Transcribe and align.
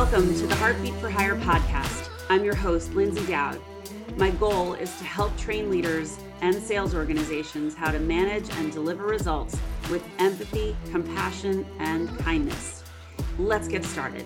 Welcome 0.00 0.32
to 0.32 0.46
the 0.46 0.54
Heartbeat 0.54 0.94
for 0.94 1.10
Hire 1.10 1.34
podcast. 1.34 2.08
I'm 2.30 2.44
your 2.44 2.54
host, 2.54 2.92
Lyndsay 2.92 3.26
Dowd. 3.26 3.60
My 4.16 4.30
goal 4.30 4.74
is 4.74 4.96
to 4.98 5.04
help 5.04 5.36
train 5.36 5.72
leaders 5.72 6.16
and 6.40 6.54
sales 6.54 6.94
organizations 6.94 7.74
how 7.74 7.90
to 7.90 7.98
manage 7.98 8.48
and 8.58 8.70
deliver 8.70 9.02
results 9.02 9.58
with 9.90 10.04
empathy, 10.20 10.76
compassion, 10.92 11.66
and 11.80 12.16
kindness. 12.20 12.84
Let's 13.40 13.66
get 13.66 13.84
started. 13.84 14.24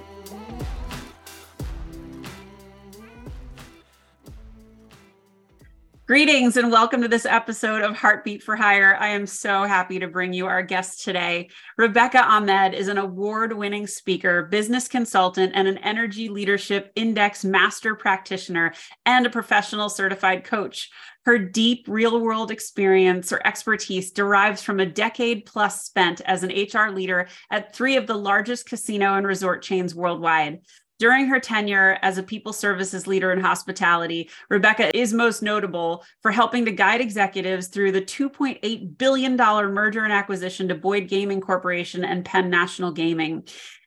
Greetings 6.04 6.56
and 6.56 6.72
welcome 6.72 7.00
to 7.02 7.06
this 7.06 7.24
episode 7.24 7.80
of 7.80 7.96
Heartbeat 7.96 8.42
for 8.42 8.56
Hire. 8.56 8.96
I 8.98 9.10
am 9.10 9.24
so 9.24 9.62
happy 9.62 10.00
to 10.00 10.08
bring 10.08 10.32
you 10.32 10.46
our 10.46 10.60
guest 10.60 11.04
today. 11.04 11.48
Rebecca 11.78 12.20
Ahmed 12.24 12.74
is 12.74 12.88
an 12.88 12.98
award 12.98 13.52
winning 13.52 13.86
speaker, 13.86 14.46
business 14.46 14.88
consultant, 14.88 15.52
and 15.54 15.68
an 15.68 15.78
energy 15.78 16.28
leadership 16.28 16.90
index 16.96 17.44
master 17.44 17.94
practitioner 17.94 18.74
and 19.06 19.26
a 19.26 19.30
professional 19.30 19.88
certified 19.88 20.42
coach. 20.42 20.90
Her 21.24 21.38
deep 21.38 21.84
real 21.86 22.20
world 22.20 22.50
experience 22.50 23.32
or 23.32 23.40
expertise 23.46 24.10
derives 24.10 24.60
from 24.60 24.80
a 24.80 24.86
decade 24.86 25.46
plus 25.46 25.84
spent 25.84 26.20
as 26.22 26.42
an 26.42 26.50
HR 26.50 26.90
leader 26.90 27.28
at 27.48 27.72
three 27.72 27.96
of 27.96 28.08
the 28.08 28.16
largest 28.16 28.68
casino 28.68 29.14
and 29.14 29.24
resort 29.24 29.62
chains 29.62 29.94
worldwide. 29.94 30.62
During 31.02 31.26
her 31.26 31.40
tenure 31.40 31.98
as 32.02 32.16
a 32.16 32.22
people 32.22 32.52
services 32.52 33.08
leader 33.08 33.32
in 33.32 33.40
hospitality, 33.40 34.30
Rebecca 34.48 34.96
is 34.96 35.12
most 35.12 35.42
notable 35.42 36.04
for 36.20 36.30
helping 36.30 36.64
to 36.64 36.70
guide 36.70 37.00
executives 37.00 37.66
through 37.66 37.90
the 37.90 38.02
$2.8 38.02 38.98
billion 38.98 39.36
merger 39.36 40.04
and 40.04 40.12
acquisition 40.12 40.68
to 40.68 40.76
Boyd 40.76 41.08
Gaming 41.08 41.40
Corporation 41.40 42.04
and 42.04 42.24
Penn 42.24 42.50
National 42.50 42.92
Gaming. 42.92 43.42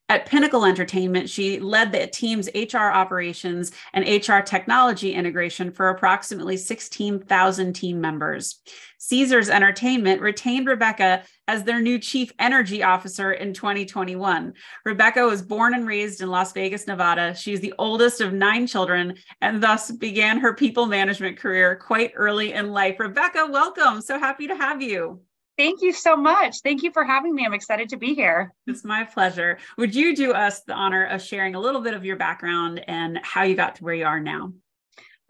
At 0.07 0.27
Pinnacle 0.27 0.65
Entertainment, 0.65 1.31
she 1.31 1.59
led 1.59 1.91
the 1.91 2.05
team's 2.05 2.47
HR 2.53 2.77
operations 2.77 3.71
and 3.91 4.05
HR 4.05 4.39
technology 4.41 5.13
integration 5.13 5.71
for 5.71 5.89
approximately 5.89 6.57
16,000 6.57 7.73
team 7.73 7.99
members. 7.99 8.61
Caesars 8.99 9.49
Entertainment 9.49 10.21
retained 10.21 10.67
Rebecca 10.67 11.23
as 11.47 11.63
their 11.63 11.81
new 11.81 11.97
chief 11.97 12.31
energy 12.37 12.83
officer 12.83 13.31
in 13.31 13.51
2021. 13.51 14.53
Rebecca 14.85 15.25
was 15.25 15.41
born 15.41 15.73
and 15.73 15.87
raised 15.87 16.21
in 16.21 16.29
Las 16.29 16.53
Vegas, 16.53 16.85
Nevada. 16.85 17.33
She's 17.33 17.59
the 17.59 17.73
oldest 17.79 18.21
of 18.21 18.31
nine 18.31 18.67
children 18.67 19.15
and 19.41 19.61
thus 19.61 19.89
began 19.89 20.37
her 20.37 20.53
people 20.53 20.85
management 20.85 21.37
career 21.37 21.75
quite 21.75 22.11
early 22.15 22.53
in 22.53 22.71
life. 22.71 22.99
Rebecca, 22.99 23.47
welcome. 23.49 24.01
So 24.01 24.19
happy 24.19 24.45
to 24.47 24.55
have 24.55 24.83
you. 24.83 25.24
Thank 25.57 25.81
you 25.81 25.93
so 25.93 26.17
much. 26.17 26.59
Thank 26.61 26.83
you 26.83 26.91
for 26.91 27.05
having 27.05 27.33
me. 27.33 27.45
I'm 27.45 27.53
excited 27.53 27.89
to 27.89 27.97
be 27.97 28.13
here. 28.13 28.53
It's 28.67 28.83
my 28.83 29.05
pleasure. 29.05 29.57
Would 29.77 29.95
you 29.95 30.15
do 30.15 30.33
us 30.33 30.61
the 30.61 30.73
honor 30.73 31.05
of 31.05 31.21
sharing 31.21 31.55
a 31.55 31.59
little 31.59 31.81
bit 31.81 31.93
of 31.93 32.03
your 32.03 32.17
background 32.17 32.83
and 32.87 33.19
how 33.23 33.43
you 33.43 33.55
got 33.55 33.75
to 33.75 33.83
where 33.83 33.93
you 33.93 34.05
are 34.05 34.19
now? 34.19 34.51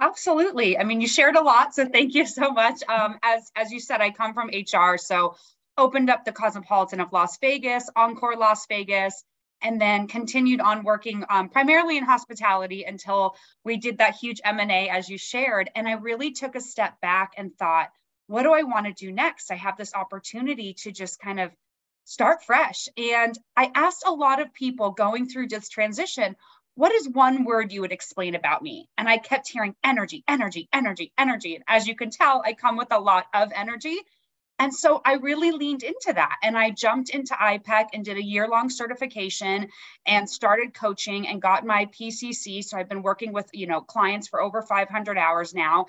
Absolutely. 0.02 0.78
I 0.78 0.84
mean, 0.84 1.00
you 1.00 1.08
shared 1.08 1.36
a 1.36 1.42
lot, 1.42 1.74
so 1.74 1.86
thank 1.86 2.16
you 2.16 2.26
so 2.26 2.52
much. 2.52 2.82
Um, 2.90 3.18
as 3.24 3.52
as 3.56 3.72
you 3.72 3.80
said, 3.80 4.02
I 4.02 4.10
come 4.10 4.34
from 4.34 4.50
HR, 4.50 4.98
so 4.98 5.36
opened 5.78 6.10
up 6.10 6.26
the 6.26 6.32
Cosmopolitan 6.32 7.00
of 7.00 7.14
Las 7.14 7.38
Vegas, 7.40 7.90
Encore 7.96 8.36
Las 8.36 8.66
Vegas, 8.68 9.24
and 9.62 9.80
then 9.80 10.08
continued 10.08 10.60
on 10.60 10.84
working 10.84 11.24
um, 11.30 11.50
primarily 11.50 11.98
in 11.98 12.04
hospitality 12.04 12.84
until 12.84 13.36
we 13.64 13.78
did 13.78 14.00
that 14.00 14.16
huge 14.16 14.42
M&A 14.44 14.90
as 14.90 15.10
you 15.10 15.18
shared. 15.18 15.70
And 15.76 15.88
I 15.88 15.94
really 15.94 16.32
took 16.32 16.56
a 16.56 16.62
step 16.62 17.00
back 17.02 17.34
and 17.38 17.56
thought, 17.58 17.90
what 18.28 18.44
do 18.44 18.54
I 18.54 18.64
want 18.64 18.86
to 18.88 18.94
do 18.94 19.12
next? 19.12 19.52
I 19.52 19.56
have 19.56 19.78
this 19.78 19.94
opportunity 19.94 20.74
to 20.82 20.92
just 20.92 21.20
kind 21.20 21.40
of 21.40 21.52
start 22.06 22.44
fresh. 22.44 22.88
And 22.98 23.38
I 23.56 23.72
asked 23.74 24.04
a 24.06 24.14
lot 24.14 24.42
of 24.42 24.54
people 24.54 24.92
going 24.92 25.28
through 25.28 25.48
this 25.48 25.70
transition, 25.70 26.36
what 26.76 26.92
is 26.92 27.08
one 27.10 27.46
word 27.46 27.72
you 27.72 27.82
would 27.82 27.92
explain 27.92 28.36
about 28.36 28.62
me? 28.62 28.90
And 28.98 29.08
I 29.08 29.18
kept 29.18 29.50
hearing 29.50 29.76
energy, 29.84 30.24
energy, 30.28 30.68
energy, 30.74 31.12
energy. 31.18 31.56
And 31.56 31.64
as 31.68 31.88
you 31.88 31.96
can 31.96 32.10
tell, 32.10 32.42
I 32.46 32.54
come 32.54 32.78
with 32.78 32.92
a 32.92 33.00
lot 33.00 33.26
of 33.34 33.52
energy. 33.56 33.98
And 34.58 34.74
so 34.74 35.02
I 35.04 35.14
really 35.16 35.52
leaned 35.52 35.84
into 35.84 36.14
that 36.14 36.38
and 36.42 36.58
I 36.58 36.72
jumped 36.72 37.10
into 37.10 37.34
IPEC 37.34 37.88
and 37.94 38.06
did 38.06 38.18
a 38.18 38.24
year 38.24 38.48
long 38.48 38.70
certification 38.70 39.70
and 40.06 40.30
started 40.30 40.74
coaching 40.74 41.28
and 41.28 41.42
got 41.42 41.66
my 41.66 41.88
PCC. 41.88 42.64
So 42.64 42.78
I've 42.78 42.88
been 42.88 43.02
working 43.02 43.34
with, 43.34 43.50
you 43.52 43.68
know, 43.68 43.82
clients 43.82 44.30
for 44.30 44.42
over 44.42 44.62
500 44.62 45.18
hours 45.18 45.54
now. 45.54 45.88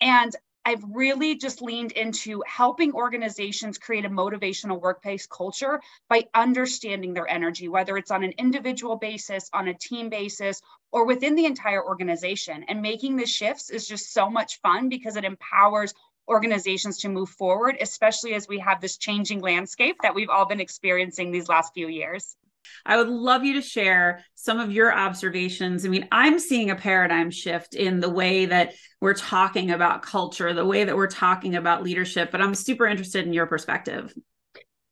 And 0.00 0.34
I've 0.64 0.84
really 0.92 1.36
just 1.36 1.62
leaned 1.62 1.92
into 1.92 2.42
helping 2.46 2.92
organizations 2.92 3.78
create 3.78 4.04
a 4.04 4.10
motivational 4.10 4.80
workplace 4.80 5.26
culture 5.26 5.80
by 6.08 6.24
understanding 6.34 7.14
their 7.14 7.28
energy, 7.28 7.68
whether 7.68 7.96
it's 7.96 8.10
on 8.10 8.22
an 8.22 8.32
individual 8.38 8.96
basis, 8.96 9.48
on 9.52 9.68
a 9.68 9.74
team 9.74 10.10
basis, 10.10 10.60
or 10.92 11.06
within 11.06 11.36
the 11.36 11.46
entire 11.46 11.82
organization. 11.82 12.64
And 12.68 12.82
making 12.82 13.16
the 13.16 13.26
shifts 13.26 13.70
is 13.70 13.88
just 13.88 14.12
so 14.12 14.28
much 14.28 14.60
fun 14.60 14.88
because 14.88 15.16
it 15.16 15.24
empowers 15.24 15.94
organizations 16.28 16.98
to 16.98 17.08
move 17.08 17.30
forward, 17.30 17.76
especially 17.80 18.34
as 18.34 18.46
we 18.46 18.58
have 18.58 18.80
this 18.80 18.98
changing 18.98 19.40
landscape 19.40 19.96
that 20.02 20.14
we've 20.14 20.28
all 20.28 20.46
been 20.46 20.60
experiencing 20.60 21.30
these 21.30 21.48
last 21.48 21.72
few 21.72 21.88
years. 21.88 22.36
I 22.84 22.96
would 22.96 23.08
love 23.08 23.44
you 23.44 23.54
to 23.54 23.62
share 23.62 24.24
some 24.34 24.58
of 24.58 24.72
your 24.72 24.92
observations. 24.94 25.84
I 25.84 25.88
mean, 25.88 26.08
I'm 26.12 26.38
seeing 26.38 26.70
a 26.70 26.76
paradigm 26.76 27.30
shift 27.30 27.74
in 27.74 28.00
the 28.00 28.10
way 28.10 28.46
that 28.46 28.74
we're 29.00 29.14
talking 29.14 29.70
about 29.70 30.02
culture, 30.02 30.52
the 30.52 30.64
way 30.64 30.84
that 30.84 30.96
we're 30.96 31.06
talking 31.06 31.54
about 31.54 31.82
leadership, 31.82 32.30
but 32.30 32.40
I'm 32.40 32.54
super 32.54 32.86
interested 32.86 33.26
in 33.26 33.32
your 33.32 33.46
perspective. 33.46 34.14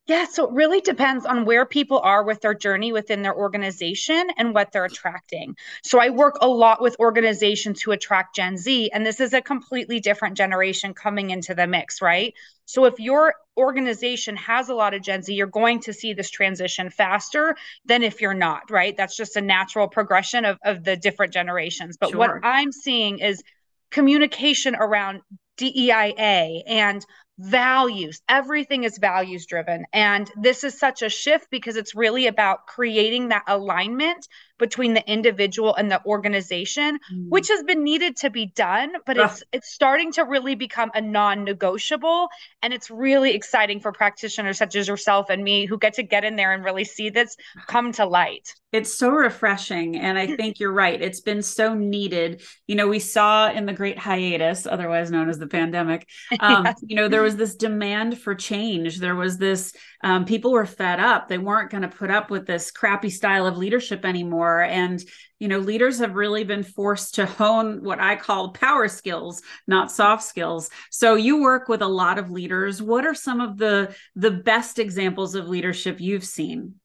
Yeah, 0.07 0.25
so 0.25 0.45
it 0.45 0.53
really 0.53 0.79
depends 0.79 1.25
on 1.25 1.43
where 1.43 1.65
people 1.65 1.99
are 1.99 2.23
with 2.23 2.39
their 2.39 2.53
journey 2.53 2.93
within 2.93 3.23
their 3.23 3.35
organization 3.35 4.29
and 4.37 4.53
what 4.53 4.71
they're 4.71 4.85
attracting. 4.85 5.57
So 5.83 5.99
I 5.99 6.09
work 6.11 6.37
a 6.39 6.47
lot 6.47 6.81
with 6.81 6.95
organizations 6.99 7.81
who 7.81 7.91
attract 7.91 8.35
Gen 8.35 8.55
Z, 8.57 8.89
and 8.93 9.05
this 9.05 9.19
is 9.19 9.33
a 9.33 9.41
completely 9.41 9.99
different 9.99 10.37
generation 10.37 10.93
coming 10.93 11.31
into 11.31 11.53
the 11.53 11.67
mix, 11.67 12.01
right? 12.01 12.33
So 12.65 12.85
if 12.85 12.99
your 12.99 13.33
organization 13.57 14.37
has 14.37 14.69
a 14.69 14.75
lot 14.75 14.93
of 14.93 15.01
Gen 15.01 15.23
Z, 15.23 15.33
you're 15.33 15.47
going 15.47 15.81
to 15.81 15.93
see 15.93 16.13
this 16.13 16.29
transition 16.29 16.89
faster 16.89 17.57
than 17.85 18.01
if 18.01 18.21
you're 18.21 18.33
not, 18.33 18.71
right? 18.71 18.95
That's 18.95 19.17
just 19.17 19.35
a 19.35 19.41
natural 19.41 19.89
progression 19.89 20.45
of, 20.45 20.57
of 20.63 20.85
the 20.85 20.95
different 20.95 21.33
generations. 21.33 21.97
But 21.97 22.11
sure. 22.11 22.19
what 22.19 22.31
I'm 22.43 22.71
seeing 22.71 23.19
is 23.19 23.43
communication 23.91 24.75
around 24.75 25.21
DEIA 25.57 26.61
and 26.65 27.05
values. 27.37 28.21
Everything 28.27 28.83
is 28.83 28.97
values 28.97 29.45
driven. 29.45 29.85
And 29.93 30.29
this 30.35 30.63
is 30.63 30.77
such 30.77 31.01
a 31.01 31.09
shift 31.09 31.49
because 31.51 31.75
it's 31.75 31.95
really 31.95 32.27
about 32.27 32.67
creating 32.67 33.29
that 33.29 33.43
alignment 33.47 34.27
between 34.57 34.93
the 34.93 35.07
individual 35.09 35.75
and 35.75 35.91
the 35.91 36.03
organization, 36.05 36.99
mm. 37.13 37.29
which 37.29 37.47
has 37.47 37.63
been 37.63 37.83
needed 37.83 38.17
to 38.17 38.29
be 38.29 38.47
done, 38.47 38.93
but 39.05 39.17
it's 39.17 39.43
it's 39.51 39.71
starting 39.71 40.11
to 40.13 40.23
really 40.23 40.55
become 40.55 40.91
a 40.93 41.01
non-negotiable. 41.01 42.27
And 42.61 42.73
it's 42.73 42.89
really 42.89 43.33
exciting 43.33 43.79
for 43.79 43.91
practitioners 43.91 44.57
such 44.57 44.75
as 44.75 44.87
yourself 44.87 45.29
and 45.29 45.43
me 45.43 45.65
who 45.65 45.77
get 45.77 45.93
to 45.93 46.03
get 46.03 46.23
in 46.23 46.35
there 46.35 46.53
and 46.53 46.63
really 46.63 46.83
see 46.83 47.09
this 47.09 47.35
come 47.67 47.91
to 47.93 48.05
light. 48.05 48.53
It's 48.73 48.93
so 48.93 49.09
refreshing. 49.09 49.95
And 49.97 50.17
I 50.17 50.35
think 50.35 50.59
you're 50.59 50.73
right. 50.73 51.01
It's 51.01 51.21
been 51.21 51.41
so 51.41 51.73
needed. 51.73 52.41
You 52.67 52.75
know, 52.75 52.87
we 52.87 52.99
saw 52.99 53.49
in 53.49 53.65
the 53.65 53.73
great 53.73 53.97
hiatus, 53.97 54.67
otherwise 54.67 55.09
known 55.09 55.29
as 55.29 55.39
the 55.39 55.47
pandemic, 55.47 56.07
um, 56.39 56.65
yes. 56.65 56.79
you 56.85 56.95
know, 56.97 57.07
there 57.07 57.21
was 57.21 57.37
this 57.37 57.55
demand 57.55 58.19
for 58.19 58.35
change. 58.35 58.99
There 58.99 59.15
was 59.15 59.37
this, 59.37 59.73
um, 60.03 60.25
people 60.25 60.51
were 60.51 60.65
fed 60.65 60.99
up. 60.99 61.27
They 61.27 61.37
weren't 61.37 61.71
going 61.71 61.83
to 61.83 61.87
put 61.87 62.11
up 62.11 62.29
with 62.29 62.45
this 62.45 62.71
crappy 62.71 63.09
style 63.09 63.45
of 63.45 63.57
leadership 63.57 64.05
anymore. 64.05 64.61
And, 64.61 65.03
you 65.39 65.47
know, 65.47 65.59
leaders 65.59 65.99
have 65.99 66.15
really 66.15 66.43
been 66.43 66.63
forced 66.63 67.15
to 67.15 67.25
hone 67.25 67.83
what 67.83 67.99
I 67.99 68.15
call 68.15 68.51
power 68.51 68.87
skills, 68.87 69.41
not 69.67 69.91
soft 69.91 70.23
skills. 70.23 70.69
So 70.91 71.15
you 71.15 71.41
work 71.41 71.67
with 71.67 71.81
a 71.81 71.87
lot 71.87 72.19
of 72.19 72.31
leaders. 72.31 72.81
What 72.81 73.05
are 73.05 73.15
some 73.15 73.41
of 73.41 73.57
the 73.57 73.95
the 74.15 74.31
best 74.31 74.79
examples 74.79 75.35
of 75.35 75.47
leadership 75.47 75.99
you've 75.99 76.25
seen? 76.25 76.75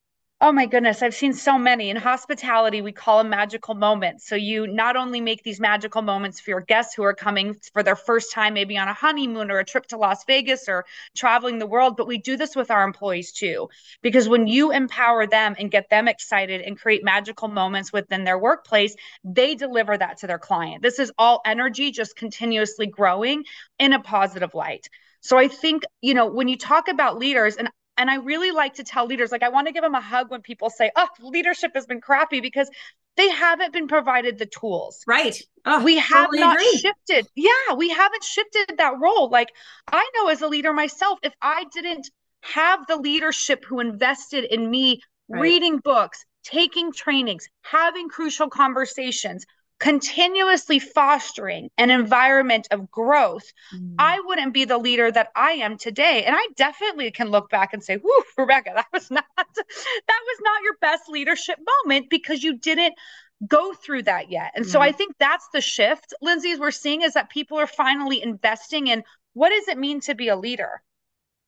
Oh 0.44 0.50
my 0.50 0.66
goodness, 0.66 1.02
I've 1.02 1.14
seen 1.14 1.34
so 1.34 1.56
many. 1.56 1.88
In 1.88 1.96
hospitality, 1.96 2.82
we 2.82 2.90
call 2.90 3.18
them 3.18 3.30
magical 3.30 3.76
moments. 3.76 4.26
So 4.26 4.34
you 4.34 4.66
not 4.66 4.96
only 4.96 5.20
make 5.20 5.44
these 5.44 5.60
magical 5.60 6.02
moments 6.02 6.40
for 6.40 6.50
your 6.50 6.60
guests 6.60 6.94
who 6.94 7.04
are 7.04 7.14
coming 7.14 7.54
for 7.72 7.84
their 7.84 7.94
first 7.94 8.32
time, 8.32 8.52
maybe 8.52 8.76
on 8.76 8.88
a 8.88 8.92
honeymoon 8.92 9.52
or 9.52 9.60
a 9.60 9.64
trip 9.64 9.86
to 9.86 9.96
Las 9.96 10.24
Vegas 10.24 10.68
or 10.68 10.84
traveling 11.16 11.60
the 11.60 11.66
world, 11.66 11.96
but 11.96 12.08
we 12.08 12.18
do 12.18 12.36
this 12.36 12.56
with 12.56 12.72
our 12.72 12.82
employees 12.82 13.30
too. 13.30 13.68
Because 14.02 14.28
when 14.28 14.48
you 14.48 14.72
empower 14.72 15.28
them 15.28 15.54
and 15.60 15.70
get 15.70 15.88
them 15.90 16.08
excited 16.08 16.60
and 16.60 16.76
create 16.76 17.04
magical 17.04 17.46
moments 17.46 17.92
within 17.92 18.24
their 18.24 18.36
workplace, 18.36 18.96
they 19.22 19.54
deliver 19.54 19.96
that 19.96 20.18
to 20.18 20.26
their 20.26 20.40
client. 20.40 20.82
This 20.82 20.98
is 20.98 21.12
all 21.18 21.40
energy 21.46 21.92
just 21.92 22.16
continuously 22.16 22.88
growing 22.88 23.44
in 23.78 23.92
a 23.92 24.00
positive 24.02 24.54
light. 24.54 24.88
So 25.20 25.38
I 25.38 25.46
think, 25.46 25.84
you 26.00 26.14
know, 26.14 26.26
when 26.26 26.48
you 26.48 26.56
talk 26.56 26.88
about 26.88 27.16
leaders, 27.16 27.54
and 27.54 27.68
and 27.96 28.10
I 28.10 28.16
really 28.16 28.50
like 28.50 28.74
to 28.74 28.84
tell 28.84 29.06
leaders, 29.06 29.32
like, 29.32 29.42
I 29.42 29.48
want 29.48 29.66
to 29.66 29.72
give 29.72 29.82
them 29.82 29.94
a 29.94 30.00
hug 30.00 30.30
when 30.30 30.40
people 30.40 30.70
say, 30.70 30.90
oh, 30.96 31.08
leadership 31.20 31.72
has 31.74 31.86
been 31.86 32.00
crappy 32.00 32.40
because 32.40 32.70
they 33.16 33.28
haven't 33.28 33.72
been 33.72 33.88
provided 33.88 34.38
the 34.38 34.46
tools. 34.46 35.02
Right. 35.06 35.40
Oh, 35.66 35.84
we 35.84 35.98
have 35.98 36.26
totally 36.26 36.40
not 36.40 36.56
agree. 36.56 36.78
shifted. 36.78 37.26
Yeah, 37.34 37.74
we 37.76 37.90
haven't 37.90 38.24
shifted 38.24 38.76
that 38.78 38.94
role. 39.00 39.28
Like, 39.28 39.48
I 39.90 40.08
know 40.16 40.28
as 40.28 40.40
a 40.40 40.48
leader 40.48 40.72
myself, 40.72 41.18
if 41.22 41.34
I 41.42 41.64
didn't 41.72 42.10
have 42.40 42.86
the 42.86 42.96
leadership 42.96 43.64
who 43.64 43.80
invested 43.80 44.44
in 44.44 44.70
me 44.70 45.00
right. 45.28 45.40
reading 45.40 45.78
books, 45.78 46.24
taking 46.44 46.92
trainings, 46.92 47.46
having 47.62 48.08
crucial 48.08 48.48
conversations, 48.48 49.44
continuously 49.82 50.78
fostering 50.78 51.68
an 51.76 51.90
environment 51.90 52.68
of 52.70 52.88
growth, 52.88 53.52
mm. 53.74 53.96
I 53.98 54.20
wouldn't 54.20 54.54
be 54.54 54.64
the 54.64 54.78
leader 54.78 55.10
that 55.10 55.30
I 55.34 55.54
am 55.54 55.76
today. 55.76 56.22
And 56.24 56.36
I 56.38 56.46
definitely 56.54 57.10
can 57.10 57.32
look 57.32 57.50
back 57.50 57.72
and 57.72 57.82
say, 57.82 57.96
"Whoo, 57.96 58.22
Rebecca, 58.38 58.70
that 58.76 58.86
was 58.92 59.10
not 59.10 59.24
that 59.36 60.20
was 60.28 60.38
not 60.40 60.62
your 60.62 60.76
best 60.80 61.08
leadership 61.08 61.58
moment 61.82 62.10
because 62.10 62.44
you 62.44 62.56
didn't 62.56 62.94
go 63.48 63.74
through 63.74 64.04
that 64.04 64.30
yet." 64.30 64.52
And 64.54 64.64
mm. 64.64 64.68
so 64.68 64.80
I 64.80 64.92
think 64.92 65.16
that's 65.18 65.48
the 65.52 65.60
shift, 65.60 66.14
Lyndsay, 66.22 66.60
we're 66.60 66.70
seeing 66.70 67.02
is 67.02 67.14
that 67.14 67.28
people 67.28 67.58
are 67.58 67.66
finally 67.66 68.22
investing 68.22 68.86
in 68.86 69.02
what 69.32 69.50
does 69.50 69.66
it 69.66 69.78
mean 69.78 70.00
to 70.02 70.14
be 70.14 70.28
a 70.28 70.36
leader? 70.36 70.80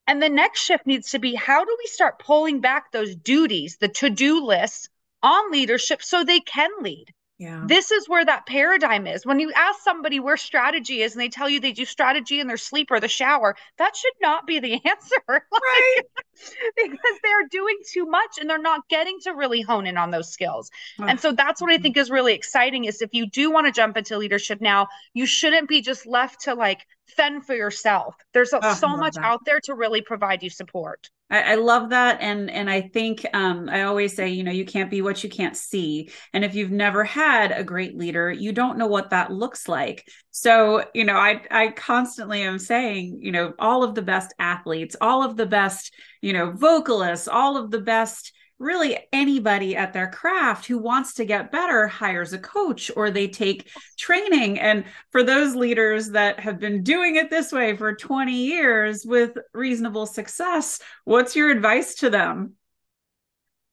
And 0.08 0.20
the 0.20 0.28
next 0.28 0.60
shift 0.60 0.88
needs 0.88 1.10
to 1.10 1.20
be 1.20 1.36
how 1.36 1.64
do 1.64 1.76
we 1.78 1.86
start 1.86 2.18
pulling 2.18 2.60
back 2.60 2.90
those 2.90 3.14
duties, 3.14 3.76
the 3.76 3.88
to-do 3.88 4.44
lists 4.44 4.88
on 5.22 5.52
leadership 5.52 6.02
so 6.02 6.24
they 6.24 6.40
can 6.40 6.70
lead? 6.80 7.14
Yeah. 7.38 7.64
This 7.66 7.90
is 7.90 8.08
where 8.08 8.24
that 8.24 8.46
paradigm 8.46 9.08
is. 9.08 9.26
When 9.26 9.40
you 9.40 9.52
ask 9.52 9.80
somebody 9.80 10.20
where 10.20 10.36
strategy 10.36 11.02
is 11.02 11.12
and 11.12 11.20
they 11.20 11.28
tell 11.28 11.48
you 11.48 11.58
they 11.58 11.72
do 11.72 11.84
strategy 11.84 12.38
in 12.38 12.46
their 12.46 12.56
sleep 12.56 12.92
or 12.92 13.00
the 13.00 13.08
shower, 13.08 13.56
that 13.78 13.96
should 13.96 14.12
not 14.22 14.46
be 14.46 14.60
the 14.60 14.74
answer. 14.88 15.22
right. 15.28 16.00
because 16.76 17.18
they're 17.22 17.48
doing 17.50 17.76
too 17.92 18.06
much 18.06 18.38
and 18.40 18.48
they're 18.48 18.58
not 18.58 18.88
getting 18.88 19.18
to 19.22 19.32
really 19.32 19.62
hone 19.62 19.86
in 19.86 19.96
on 19.96 20.12
those 20.12 20.30
skills. 20.30 20.70
and 21.00 21.18
so 21.18 21.32
that's 21.32 21.60
what 21.60 21.70
I 21.70 21.74
mm-hmm. 21.74 21.82
think 21.82 21.96
is 21.96 22.10
really 22.10 22.34
exciting 22.34 22.84
is 22.84 23.02
if 23.02 23.12
you 23.12 23.26
do 23.26 23.50
want 23.50 23.66
to 23.66 23.72
jump 23.72 23.96
into 23.96 24.16
leadership 24.16 24.60
now, 24.60 24.86
you 25.12 25.26
shouldn't 25.26 25.68
be 25.68 25.80
just 25.80 26.06
left 26.06 26.42
to 26.42 26.54
like 26.54 26.86
fend 27.08 27.46
for 27.46 27.54
yourself. 27.54 28.16
There's 28.32 28.52
oh, 28.52 28.74
so 28.74 28.96
much 28.96 29.14
that. 29.14 29.24
out 29.24 29.44
there 29.44 29.60
to 29.64 29.74
really 29.74 30.02
provide 30.02 30.42
you 30.42 30.50
support. 30.50 31.10
I, 31.30 31.52
I, 31.52 31.54
love 31.54 31.90
that, 31.90 32.20
and 32.20 32.50
and 32.50 32.68
I 32.68 32.82
think 32.82 33.26
um, 33.32 33.68
I 33.70 33.82
always 33.82 34.14
say, 34.14 34.28
you 34.28 34.44
know, 34.44 34.52
you 34.52 34.66
can't 34.66 34.90
be 34.90 35.00
what 35.00 35.24
you 35.24 35.30
can't 35.30 35.56
see. 35.56 36.10
And 36.34 36.44
if 36.44 36.54
you've 36.54 36.70
never 36.70 37.02
had 37.02 37.50
a 37.50 37.64
great 37.64 37.96
leader, 37.96 38.30
you 38.30 38.52
don't 38.52 38.76
know 38.76 38.86
what 38.86 39.10
that 39.10 39.32
looks 39.32 39.66
like. 39.66 40.06
So, 40.30 40.84
you 40.94 41.04
know, 41.04 41.16
I 41.16 41.40
I 41.50 41.68
constantly 41.68 42.42
am 42.42 42.58
saying, 42.58 43.20
you 43.22 43.32
know, 43.32 43.54
all 43.58 43.82
of 43.82 43.94
the 43.94 44.02
best 44.02 44.34
athletes, 44.38 44.96
all 45.00 45.22
of 45.22 45.36
the 45.36 45.46
best, 45.46 45.94
you 46.20 46.34
know, 46.34 46.52
vocalists, 46.52 47.26
all 47.26 47.56
of 47.56 47.70
the 47.70 47.80
best 47.80 48.33
really 48.58 48.98
anybody 49.12 49.76
at 49.76 49.92
their 49.92 50.08
craft 50.08 50.66
who 50.66 50.78
wants 50.78 51.14
to 51.14 51.24
get 51.24 51.52
better 51.52 51.88
hires 51.88 52.32
a 52.32 52.38
coach 52.38 52.90
or 52.96 53.10
they 53.10 53.28
take 53.28 53.68
training. 53.98 54.58
And 54.58 54.84
for 55.10 55.22
those 55.22 55.54
leaders 55.54 56.10
that 56.10 56.40
have 56.40 56.58
been 56.58 56.82
doing 56.82 57.16
it 57.16 57.30
this 57.30 57.52
way 57.52 57.76
for 57.76 57.94
20 57.94 58.32
years 58.32 59.04
with 59.04 59.36
reasonable 59.52 60.06
success, 60.06 60.80
what's 61.04 61.36
your 61.36 61.50
advice 61.50 61.96
to 61.96 62.10
them? 62.10 62.54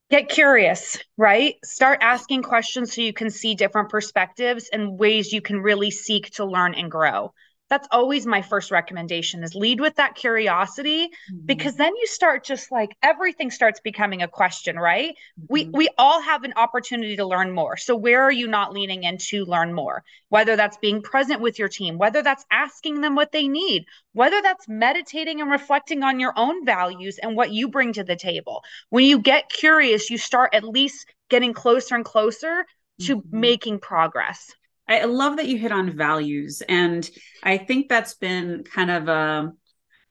Get 0.10 0.28
curious, 0.28 0.98
right? 1.16 1.56
Start 1.64 2.00
asking 2.02 2.44
questions 2.44 2.94
so 2.94 3.02
you 3.02 3.14
can 3.14 3.30
see 3.30 3.56
different 3.56 3.90
perspectives 3.90 4.70
and 4.74 5.00
ways 5.00 5.32
you 5.32 5.42
can 5.42 5.62
really 5.62 5.90
seek 5.90 6.32
to 6.32 6.44
learn 6.44 6.74
and 6.74 6.92
grow 6.92 7.34
that's 7.72 7.88
always 7.90 8.26
my 8.26 8.42
first 8.42 8.70
recommendation 8.70 9.44
is 9.44 9.56
lead 9.56 9.80
with 9.80 9.96
that 9.96 10.14
curiosity 10.14 11.08
mm-hmm. 11.08 11.46
because 11.46 11.78
then 11.78 11.96
you 11.96 12.06
start 12.06 12.44
just 12.44 12.70
like 12.70 12.90
everything 13.02 13.50
starts 13.50 13.80
becoming 13.80 14.22
a 14.22 14.28
question 14.28 14.78
right 14.78 15.12
mm-hmm. 15.12 15.46
we 15.50 15.70
we 15.74 15.90
all 15.98 16.22
have 16.22 16.44
an 16.44 16.54
opportunity 16.58 17.16
to 17.16 17.26
learn 17.26 17.52
more 17.52 17.78
so 17.78 17.96
where 17.96 18.22
are 18.22 18.32
you 18.32 18.46
not 18.46 18.74
leaning 18.74 19.04
in 19.04 19.18
to 19.18 19.46
learn 19.46 19.74
more 19.74 20.04
whether 20.28 20.58
that's 20.58 20.78
being 20.78 21.02
present 21.02 21.40
with 21.40 21.58
your 21.58 21.70
team 21.70 21.98
whether 21.98 22.22
that's 22.22 22.46
asking 22.52 23.00
them 23.00 23.16
what 23.16 23.32
they 23.32 23.48
need 23.48 23.86
whether 24.12 24.42
that's 24.42 24.68
meditating 24.68 25.40
and 25.40 25.50
reflecting 25.50 26.04
on 26.04 26.20
your 26.20 26.34
own 26.36 26.66
values 26.66 27.18
and 27.24 27.38
what 27.38 27.52
you 27.52 27.70
bring 27.70 27.94
to 27.94 28.04
the 28.04 28.18
table 28.18 28.64
when 28.90 29.06
you 29.06 29.18
get 29.18 29.50
curious 29.50 30.10
you 30.10 30.18
start 30.18 30.54
at 30.54 30.66
least 30.66 31.08
getting 31.30 31.54
closer 31.54 31.96
and 31.96 32.04
closer 32.04 32.66
to 33.00 33.18
mm-hmm. 33.18 33.40
making 33.40 33.80
progress 33.80 34.52
I 34.92 35.06
love 35.06 35.38
that 35.38 35.48
you 35.48 35.58
hit 35.58 35.72
on 35.72 35.96
values. 35.96 36.62
And 36.68 37.10
I 37.44 37.58
think 37.58 37.90
that's 37.90 38.16
been 38.16 38.64
kind 38.64 38.92
of 38.92 39.08
a 39.08 39.12
um, 39.12 39.58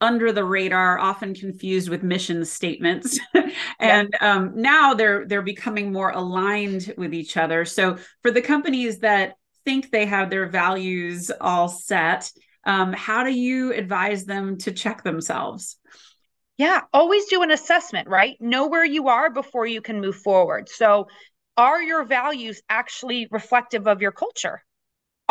under 0.01 0.31
the 0.31 0.43
radar, 0.43 0.97
often 0.97 1.35
confused 1.35 1.87
with 1.87 2.01
mission 2.01 2.43
statements. 2.43 3.19
and 3.79 4.09
um, 4.19 4.53
now 4.55 4.95
they're 4.95 5.27
they're 5.27 5.43
becoming 5.43 5.93
more 5.93 6.09
aligned 6.09 6.93
with 6.97 7.13
each 7.13 7.37
other. 7.37 7.65
So 7.65 7.97
for 8.23 8.31
the 8.31 8.41
companies 8.41 8.99
that 8.99 9.35
think 9.63 9.91
they 9.91 10.07
have 10.07 10.31
their 10.31 10.49
values 10.49 11.31
all 11.39 11.69
set, 11.69 12.31
um, 12.65 12.93
how 12.93 13.23
do 13.23 13.31
you 13.31 13.73
advise 13.73 14.25
them 14.25 14.57
to 14.59 14.71
check 14.71 15.03
themselves? 15.03 15.77
Yeah, 16.57 16.81
always 16.93 17.25
do 17.25 17.43
an 17.43 17.51
assessment, 17.51 18.07
right? 18.07 18.37
Know 18.39 18.67
where 18.67 18.85
you 18.85 19.07
are 19.07 19.29
before 19.29 19.65
you 19.65 19.81
can 19.81 20.01
move 20.01 20.15
forward. 20.15 20.67
So, 20.69 21.07
are 21.57 21.81
your 21.81 22.05
values 22.05 22.61
actually 22.69 23.27
reflective 23.29 23.87
of 23.87 24.01
your 24.01 24.11
culture? 24.11 24.63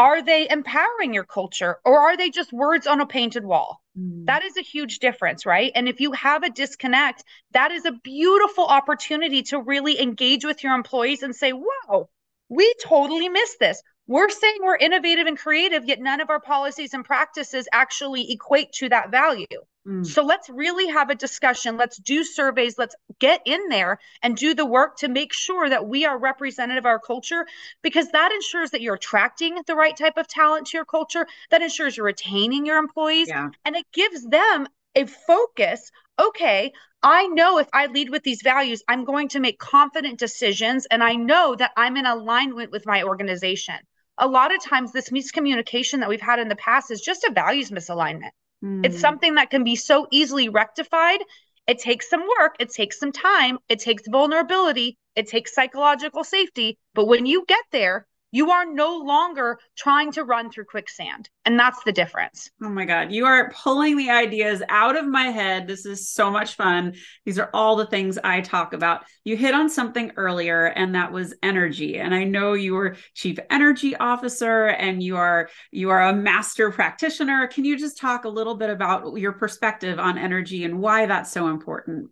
Are 0.01 0.23
they 0.23 0.49
empowering 0.49 1.13
your 1.13 1.25
culture 1.25 1.77
or 1.85 2.01
are 2.01 2.17
they 2.17 2.31
just 2.31 2.55
words 2.55 2.87
on 2.87 3.03
a 3.03 3.07
painted 3.07 3.45
wall? 3.45 3.83
Mm. 3.99 4.25
That 4.25 4.43
is 4.43 4.57
a 4.57 4.63
huge 4.63 4.99
difference, 4.99 5.45
right? 5.45 5.71
And 5.75 5.87
if 5.89 6.01
you 6.01 6.13
have 6.13 6.43
a 6.43 6.49
disconnect, 6.49 7.23
that 7.51 7.71
is 7.71 7.85
a 7.85 7.93
beautiful 7.93 8.65
opportunity 8.65 9.43
to 9.51 9.61
really 9.61 10.01
engage 10.01 10.43
with 10.43 10.65
your 10.65 10.75
employees 10.75 11.23
and 11.23 11.37
say, 11.37 11.51
whoa, 11.51 12.09
we 12.49 12.73
totally 12.83 13.29
missed 13.29 13.59
this. 13.61 13.83
We're 14.11 14.29
saying 14.29 14.57
we're 14.61 14.75
innovative 14.75 15.29
and 15.29 15.39
creative, 15.39 15.85
yet 15.85 16.01
none 16.01 16.21
of 16.21 16.31
our 16.31 16.41
policies 16.41 16.95
and 16.95 17.05
practices 17.05 17.69
actually 17.73 18.33
equate 18.33 18.73
to 18.73 18.89
that 18.89 19.13
value. 19.13 19.47
Mm. 19.87 20.05
So 20.05 20.25
let's 20.25 20.51
really 20.51 20.89
have 20.89 21.11
a 21.11 21.15
discussion. 21.15 21.77
Let's 21.77 21.97
do 21.97 22.25
surveys. 22.25 22.77
Let's 22.77 22.97
get 23.21 23.41
in 23.47 23.69
there 23.69 24.01
and 24.21 24.37
do 24.37 24.53
the 24.53 24.67
work 24.67 24.97
to 24.97 25.09
make 25.09 25.33
sure 25.33 25.69
that 25.69 25.87
we 25.87 26.07
are 26.07 26.19
representative 26.19 26.83
of 26.83 26.87
our 26.87 26.99
culture 26.99 27.47
because 27.83 28.09
that 28.09 28.33
ensures 28.33 28.73
that 28.73 28.81
you're 28.81 28.97
attracting 28.97 29.63
the 29.69 29.77
right 29.77 29.97
type 29.97 30.17
of 30.17 30.27
talent 30.27 30.67
to 30.67 30.77
your 30.77 30.85
culture. 30.85 31.25
That 31.53 31.63
ensures 31.63 31.97
you're 31.97 32.07
retaining 32.07 32.67
your 32.67 32.79
employees 32.79 33.29
yeah. 33.29 33.51
and 33.65 33.77
it 33.77 33.87
gives 33.93 34.27
them 34.27 34.67
a 34.97 35.07
focus. 35.07 35.93
Okay, 36.21 36.73
I 37.01 37.29
know 37.29 37.59
if 37.59 37.69
I 37.73 37.87
lead 37.87 38.11
with 38.11 38.25
these 38.25 38.43
values, 38.43 38.83
I'm 38.89 39.05
going 39.05 39.29
to 39.29 39.39
make 39.39 39.61
confident 39.61 40.19
decisions 40.19 40.87
and 40.87 41.01
I 41.01 41.15
know 41.15 41.55
that 41.55 41.71
I'm 41.77 41.97
in 41.97 42.07
alignment 42.07 42.73
with 42.73 42.87
my 42.87 43.05
organization. 43.05 43.77
A 44.21 44.29
lot 44.29 44.55
of 44.55 44.63
times, 44.63 44.93
this 44.93 45.11
miscommunication 45.11 46.01
that 46.01 46.09
we've 46.09 46.21
had 46.21 46.39
in 46.39 46.49
the 46.49 46.57
past 46.57 46.91
is 46.91 47.01
just 47.01 47.25
a 47.25 47.33
values 47.33 47.71
misalignment. 47.71 48.31
Mm. 48.63 48.85
It's 48.85 49.01
something 49.01 49.35
that 49.37 49.51
can 49.51 49.65
be 49.65 49.77
so 49.77 50.07
easily 50.11 50.49
rectified. 50.49 51.21
It 51.67 51.79
takes 51.79 52.09
some 52.09 52.27
work, 52.39 52.57
it 52.61 52.71
takes 52.71 52.99
some 52.99 53.13
time, 53.13 53.59
it 53.69 53.81
takes 53.81 54.03
vulnerability, 54.07 54.99
it 55.17 55.29
takes 55.29 55.55
psychological 55.55 56.23
safety. 56.23 56.79
But 56.95 57.07
when 57.07 57.27
you 57.27 57.45
get 57.47 57.65
there, 57.73 58.07
you 58.31 58.51
are 58.51 58.67
no 58.67 58.99
longer 58.99 59.59
trying 59.77 60.13
to 60.13 60.25
run 60.25 60.51
through 60.51 60.65
quicksand. 60.65 61.29
And 61.45 61.59
that's 61.59 61.83
the 61.85 61.93
difference. 61.93 62.51
Oh 62.63 62.69
my 62.69 62.85
God. 62.85 63.13
You 63.13 63.27
are 63.27 63.53
pulling 63.53 63.97
the 63.97 64.11
ideas 64.11 64.63
out 64.69 64.97
of 64.97 65.07
my 65.07 65.25
head. 65.25 65.67
This 65.67 65.87
is 65.87 66.09
so 66.09 66.31
much 66.31 66.55
fun. 66.55 66.95
These 67.25 67.39
are 67.39 67.51
all 67.53 67.77
the 67.77 67.87
things 67.87 68.19
I 68.23 68.41
talk 68.41 68.73
about. 68.73 69.05
You 69.25 69.37
hit 69.37 69.55
on 69.55 69.69
something 69.69 70.13
earlier, 70.17 70.67
and 70.67 70.95
that 70.95 71.13
was 71.13 71.35
energy. 71.43 71.99
And 71.99 72.15
I 72.15 72.25
know 72.25 72.53
you 72.53 72.75
were 72.75 72.97
chief 73.15 73.39
energy 73.51 73.97
officer 73.97 74.67
and 74.67 75.03
you 75.03 75.17
are 75.17 75.49
you 75.71 75.91
are 75.91 76.09
a 76.09 76.13
master 76.13 76.71
practitioner. 76.71 77.47
Can 77.47 77.65
you 77.65 77.79
just 77.79 77.99
talk 77.99 78.25
a 78.25 78.29
little 78.29 78.55
bit 78.55 78.71
about 78.71 79.17
your 79.17 79.33
perspective 79.33 79.99
on 79.99 80.19
energy 80.19 80.65
and 80.65 80.79
why 80.79 81.07
that's 81.07 81.33
so 81.33 81.49
important? 81.49 82.11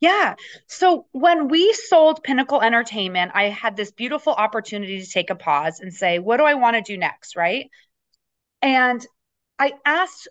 Yeah. 0.00 0.34
So 0.66 1.06
when 1.12 1.48
we 1.48 1.72
sold 1.72 2.22
Pinnacle 2.22 2.60
Entertainment, 2.60 3.32
I 3.34 3.44
had 3.44 3.76
this 3.76 3.90
beautiful 3.90 4.34
opportunity 4.34 5.00
to 5.00 5.10
take 5.10 5.30
a 5.30 5.34
pause 5.34 5.80
and 5.80 5.92
say, 5.92 6.18
what 6.18 6.36
do 6.36 6.44
I 6.44 6.54
want 6.54 6.76
to 6.76 6.82
do 6.82 6.98
next? 6.98 7.34
Right. 7.34 7.70
And 8.60 9.04
I 9.58 9.72
asked 9.86 10.28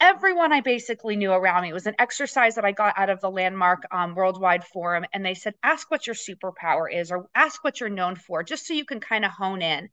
everyone 0.00 0.52
I 0.52 0.60
basically 0.60 1.16
knew 1.16 1.32
around 1.32 1.62
me. 1.62 1.70
It 1.70 1.74
was 1.74 1.86
an 1.86 1.96
exercise 1.98 2.54
that 2.54 2.64
I 2.64 2.72
got 2.72 2.98
out 2.98 3.10
of 3.10 3.20
the 3.20 3.30
landmark 3.30 3.82
um, 3.90 4.14
worldwide 4.14 4.64
forum. 4.64 5.04
And 5.12 5.24
they 5.24 5.34
said, 5.34 5.54
ask 5.62 5.90
what 5.90 6.06
your 6.06 6.16
superpower 6.16 6.86
is 6.92 7.10
or 7.10 7.28
ask 7.34 7.62
what 7.64 7.80
you're 7.80 7.88
known 7.90 8.16
for, 8.16 8.42
just 8.42 8.66
so 8.66 8.74
you 8.74 8.84
can 8.86 9.00
kind 9.00 9.24
of 9.24 9.30
hone 9.30 9.62
in. 9.62 9.88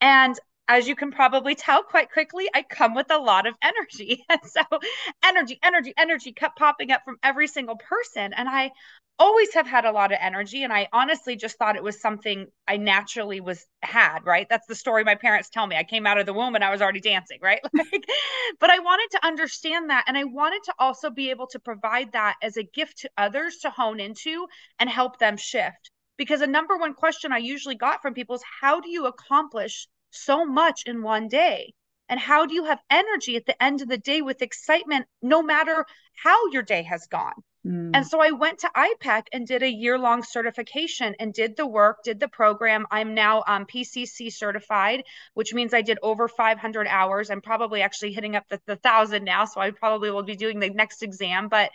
And 0.00 0.34
as 0.70 0.86
you 0.86 0.94
can 0.94 1.10
probably 1.10 1.56
tell 1.56 1.82
quite 1.82 2.12
quickly, 2.12 2.48
I 2.54 2.62
come 2.62 2.94
with 2.94 3.10
a 3.10 3.18
lot 3.18 3.46
of 3.46 3.54
energy. 3.60 4.24
And 4.30 4.40
so 4.44 4.60
energy, 5.24 5.58
energy, 5.64 5.92
energy 5.98 6.32
kept 6.32 6.56
popping 6.56 6.92
up 6.92 7.02
from 7.04 7.16
every 7.24 7.48
single 7.48 7.76
person. 7.76 8.32
And 8.32 8.48
I 8.48 8.70
always 9.18 9.52
have 9.54 9.66
had 9.66 9.84
a 9.84 9.90
lot 9.90 10.12
of 10.12 10.18
energy. 10.20 10.62
And 10.62 10.72
I 10.72 10.88
honestly 10.92 11.34
just 11.34 11.58
thought 11.58 11.74
it 11.74 11.82
was 11.82 12.00
something 12.00 12.46
I 12.68 12.76
naturally 12.76 13.40
was 13.40 13.66
had, 13.82 14.20
right? 14.24 14.46
That's 14.48 14.68
the 14.68 14.76
story 14.76 15.02
my 15.02 15.16
parents 15.16 15.50
tell 15.50 15.66
me. 15.66 15.74
I 15.74 15.82
came 15.82 16.06
out 16.06 16.18
of 16.18 16.26
the 16.26 16.32
womb 16.32 16.54
and 16.54 16.62
I 16.62 16.70
was 16.70 16.80
already 16.80 17.00
dancing, 17.00 17.40
right? 17.42 17.60
Like, 17.74 18.04
but 18.60 18.70
I 18.70 18.78
wanted 18.78 19.08
to 19.12 19.26
understand 19.26 19.90
that. 19.90 20.04
And 20.06 20.16
I 20.16 20.22
wanted 20.22 20.62
to 20.66 20.74
also 20.78 21.10
be 21.10 21.30
able 21.30 21.48
to 21.48 21.58
provide 21.58 22.12
that 22.12 22.36
as 22.42 22.56
a 22.56 22.62
gift 22.62 22.98
to 22.98 23.10
others 23.18 23.58
to 23.62 23.70
hone 23.70 23.98
into 23.98 24.46
and 24.78 24.88
help 24.88 25.18
them 25.18 25.36
shift. 25.36 25.90
Because 26.16 26.42
a 26.42 26.46
number 26.46 26.76
one 26.76 26.94
question 26.94 27.32
I 27.32 27.38
usually 27.38 27.74
got 27.74 28.02
from 28.02 28.14
people 28.14 28.36
is 28.36 28.42
how 28.60 28.80
do 28.80 28.88
you 28.88 29.06
accomplish 29.06 29.88
so 30.10 30.44
much 30.44 30.82
in 30.86 31.02
one 31.02 31.28
day? 31.28 31.74
And 32.08 32.18
how 32.18 32.46
do 32.46 32.54
you 32.54 32.64
have 32.64 32.80
energy 32.90 33.36
at 33.36 33.46
the 33.46 33.62
end 33.62 33.82
of 33.82 33.88
the 33.88 33.98
day 33.98 34.20
with 34.20 34.42
excitement, 34.42 35.06
no 35.22 35.42
matter 35.42 35.86
how 36.14 36.48
your 36.48 36.62
day 36.62 36.82
has 36.82 37.06
gone? 37.06 37.34
Mm. 37.66 37.90
And 37.94 38.06
so 38.06 38.20
I 38.20 38.30
went 38.30 38.60
to 38.60 38.70
IPEC 38.74 39.26
and 39.32 39.46
did 39.46 39.62
a 39.62 39.70
year 39.70 39.98
long 39.98 40.22
certification 40.22 41.14
and 41.20 41.32
did 41.32 41.56
the 41.56 41.66
work, 41.66 41.98
did 42.02 42.18
the 42.18 42.28
program. 42.28 42.86
I'm 42.90 43.14
now 43.14 43.44
um, 43.46 43.66
PCC 43.66 44.32
certified, 44.32 45.04
which 45.34 45.52
means 45.52 45.74
I 45.74 45.82
did 45.82 45.98
over 46.02 46.26
500 46.26 46.86
hours. 46.86 47.30
I'm 47.30 47.42
probably 47.42 47.82
actually 47.82 48.12
hitting 48.12 48.34
up 48.34 48.44
the, 48.48 48.60
the 48.66 48.76
thousand 48.76 49.24
now. 49.24 49.44
So 49.44 49.60
I 49.60 49.70
probably 49.70 50.10
will 50.10 50.22
be 50.22 50.36
doing 50.36 50.58
the 50.58 50.70
next 50.70 51.02
exam. 51.02 51.48
But 51.48 51.70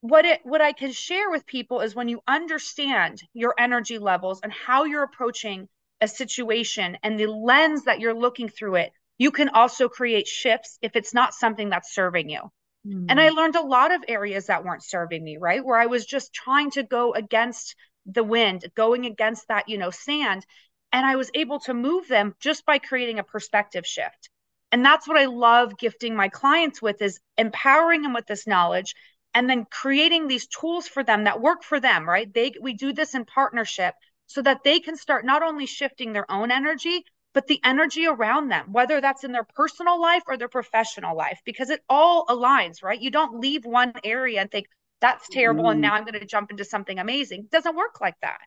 what 0.00 0.24
it 0.24 0.40
what 0.44 0.60
I 0.60 0.72
can 0.72 0.92
share 0.92 1.30
with 1.30 1.46
people 1.46 1.80
is 1.80 1.94
when 1.94 2.08
you 2.08 2.20
understand 2.28 3.20
your 3.32 3.54
energy 3.58 3.98
levels 3.98 4.40
and 4.42 4.52
how 4.52 4.84
you're 4.84 5.02
approaching 5.02 5.68
a 6.00 6.08
situation 6.08 6.96
and 7.02 7.18
the 7.18 7.26
lens 7.26 7.84
that 7.84 8.00
you're 8.00 8.14
looking 8.14 8.48
through 8.48 8.76
it, 8.76 8.92
you 9.18 9.30
can 9.30 9.48
also 9.48 9.88
create 9.88 10.28
shifts 10.28 10.78
if 10.80 10.94
it's 10.94 11.12
not 11.12 11.34
something 11.34 11.70
that's 11.70 11.94
serving 11.94 12.28
you. 12.28 12.40
Mm. 12.86 13.06
And 13.08 13.20
I 13.20 13.30
learned 13.30 13.56
a 13.56 13.62
lot 13.62 13.92
of 13.92 14.04
areas 14.06 14.46
that 14.46 14.64
weren't 14.64 14.84
serving 14.84 15.22
me, 15.22 15.36
right? 15.36 15.64
Where 15.64 15.78
I 15.78 15.86
was 15.86 16.06
just 16.06 16.32
trying 16.32 16.70
to 16.72 16.82
go 16.82 17.12
against 17.12 17.74
the 18.06 18.24
wind, 18.24 18.64
going 18.74 19.06
against 19.06 19.48
that, 19.48 19.68
you 19.68 19.78
know, 19.78 19.90
sand. 19.90 20.46
And 20.92 21.04
I 21.04 21.16
was 21.16 21.30
able 21.34 21.60
to 21.60 21.74
move 21.74 22.08
them 22.08 22.34
just 22.40 22.64
by 22.64 22.78
creating 22.78 23.18
a 23.18 23.24
perspective 23.24 23.86
shift. 23.86 24.30
And 24.70 24.84
that's 24.84 25.08
what 25.08 25.18
I 25.18 25.26
love 25.26 25.78
gifting 25.78 26.14
my 26.14 26.28
clients 26.28 26.80
with 26.80 27.02
is 27.02 27.20
empowering 27.36 28.02
them 28.02 28.14
with 28.14 28.26
this 28.26 28.46
knowledge 28.46 28.94
and 29.34 29.48
then 29.48 29.66
creating 29.70 30.28
these 30.28 30.46
tools 30.46 30.86
for 30.86 31.02
them 31.02 31.24
that 31.24 31.40
work 31.40 31.62
for 31.62 31.80
them, 31.80 32.08
right? 32.08 32.32
They 32.32 32.54
we 32.60 32.74
do 32.74 32.92
this 32.92 33.14
in 33.14 33.24
partnership 33.24 33.94
so 34.28 34.42
that 34.42 34.62
they 34.62 34.78
can 34.78 34.96
start 34.96 35.24
not 35.24 35.42
only 35.42 35.66
shifting 35.66 36.12
their 36.12 36.30
own 36.30 36.52
energy, 36.52 37.04
but 37.34 37.46
the 37.46 37.60
energy 37.64 38.06
around 38.06 38.48
them, 38.48 38.72
whether 38.72 39.00
that's 39.00 39.24
in 39.24 39.32
their 39.32 39.46
personal 39.54 40.00
life 40.00 40.22
or 40.26 40.36
their 40.36 40.48
professional 40.48 41.16
life, 41.16 41.40
because 41.44 41.70
it 41.70 41.82
all 41.88 42.26
aligns, 42.26 42.82
right? 42.82 43.00
You 43.00 43.10
don't 43.10 43.40
leave 43.40 43.64
one 43.64 43.92
area 44.04 44.40
and 44.40 44.50
think 44.50 44.66
that's 45.00 45.28
terrible 45.28 45.64
mm. 45.64 45.72
and 45.72 45.80
now 45.80 45.94
I'm 45.94 46.04
going 46.04 46.18
to 46.18 46.26
jump 46.26 46.50
into 46.50 46.64
something 46.64 46.98
amazing. 46.98 47.40
It 47.40 47.50
doesn't 47.50 47.76
work 47.76 48.00
like 48.00 48.16
that. 48.22 48.38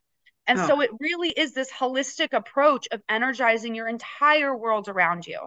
And 0.48 0.60
oh. 0.60 0.68
so 0.68 0.82
it 0.82 0.92
really 1.00 1.30
is 1.30 1.54
this 1.54 1.72
holistic 1.72 2.34
approach 2.34 2.88
of 2.92 3.02
energizing 3.10 3.74
your 3.74 3.88
entire 3.88 4.56
world 4.56 4.88
around 4.88 5.26
you. 5.26 5.40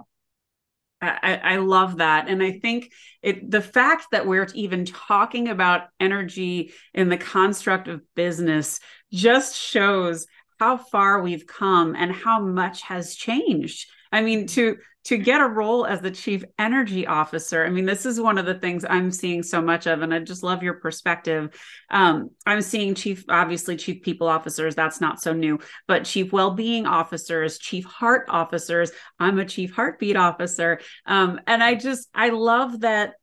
I, 1.23 1.35
I, 1.55 1.57
love 1.57 1.99
that. 1.99 2.29
And 2.29 2.43
I 2.43 2.59
think 2.59 2.93
it 3.23 3.51
the 3.51 3.61
fact 3.61 4.07
that 4.13 4.27
we're 4.27 4.49
even 4.55 4.85
talking 4.85 5.49
about 5.49 5.89
energy 5.99 6.73
in 6.93 7.09
the 7.09 7.17
construct 7.17 7.89
of 7.89 8.03
business 8.15 8.81
just 9.13 9.57
shows 9.57 10.27
how 10.59 10.77
far 10.77 11.23
we've 11.23 11.47
come 11.47 11.95
and 11.97 12.13
how 12.13 12.41
much 12.41 12.83
has 12.83 13.15
changed. 13.15 13.89
I 14.13 14.23
mean, 14.23 14.47
to 14.49 14.77
to 15.05 15.19
get 15.19 15.43
a 15.43 15.47
role 15.47 15.85
as 15.85 16.01
the 16.01 16.11
chief 16.11 16.45
energy 16.59 17.07
officer, 17.07 17.65
I 17.65 17.69
mean, 17.69 17.85
this 17.85 18.07
is 18.07 18.19
one 18.19 18.39
of 18.39 18.47
the 18.47 18.55
things 18.55 18.87
I'm 18.89 19.11
seeing 19.11 19.43
so 19.43 19.61
much 19.61 19.87
of, 19.87 20.01
and 20.01 20.15
I 20.15 20.21
just 20.21 20.43
love 20.43 20.63
your 20.63 20.75
perspective. 20.75 21.55
Um, 21.91 22.31
I'm 22.47 22.63
seeing 22.63 22.95
chief, 22.95 23.25
obviously, 23.29 23.77
chief 23.77 24.03
people 24.03 24.29
officers. 24.29 24.75
That's 24.75 25.03
not 25.03 25.21
so 25.21 25.35
new, 25.35 25.59
but 25.87 26.07
chief 26.07 26.33
well-being 26.33 26.87
officers, 26.87 27.59
chief 27.59 27.85
heart 27.85 28.27
officers. 28.31 28.93
I'm 29.19 29.39
a 29.39 29.45
chief 29.45 29.75
heartbeat 29.75 30.17
officer, 30.17 30.81
um, 31.05 31.39
and 31.47 31.63
I 31.63 31.75
just 31.75 32.09
I 32.15 32.31
love 32.31 32.81
that 32.81 33.15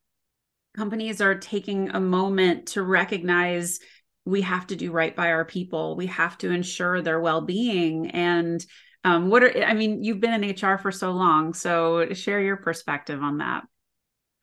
companies 0.78 1.20
are 1.20 1.36
taking 1.36 1.90
a 1.90 2.00
moment 2.00 2.68
to 2.68 2.84
recognize 2.84 3.80
we 4.24 4.42
have 4.42 4.68
to 4.68 4.76
do 4.76 4.92
right 4.92 5.16
by 5.16 5.32
our 5.32 5.46
people. 5.46 5.96
We 5.96 6.06
have 6.08 6.38
to 6.40 6.52
ensure 6.52 7.02
their 7.02 7.20
well-being 7.20 8.12
and 8.12 8.64
um, 9.03 9.29
what 9.29 9.43
are 9.43 9.63
I 9.63 9.74
mean, 9.74 10.03
you've 10.03 10.20
been 10.20 10.43
in 10.43 10.55
HR 10.55 10.77
for 10.77 10.91
so 10.91 11.12
long, 11.12 11.53
so 11.53 12.13
share 12.13 12.41
your 12.41 12.58
perspective 12.58 13.22
on 13.22 13.39
that. 13.39 13.63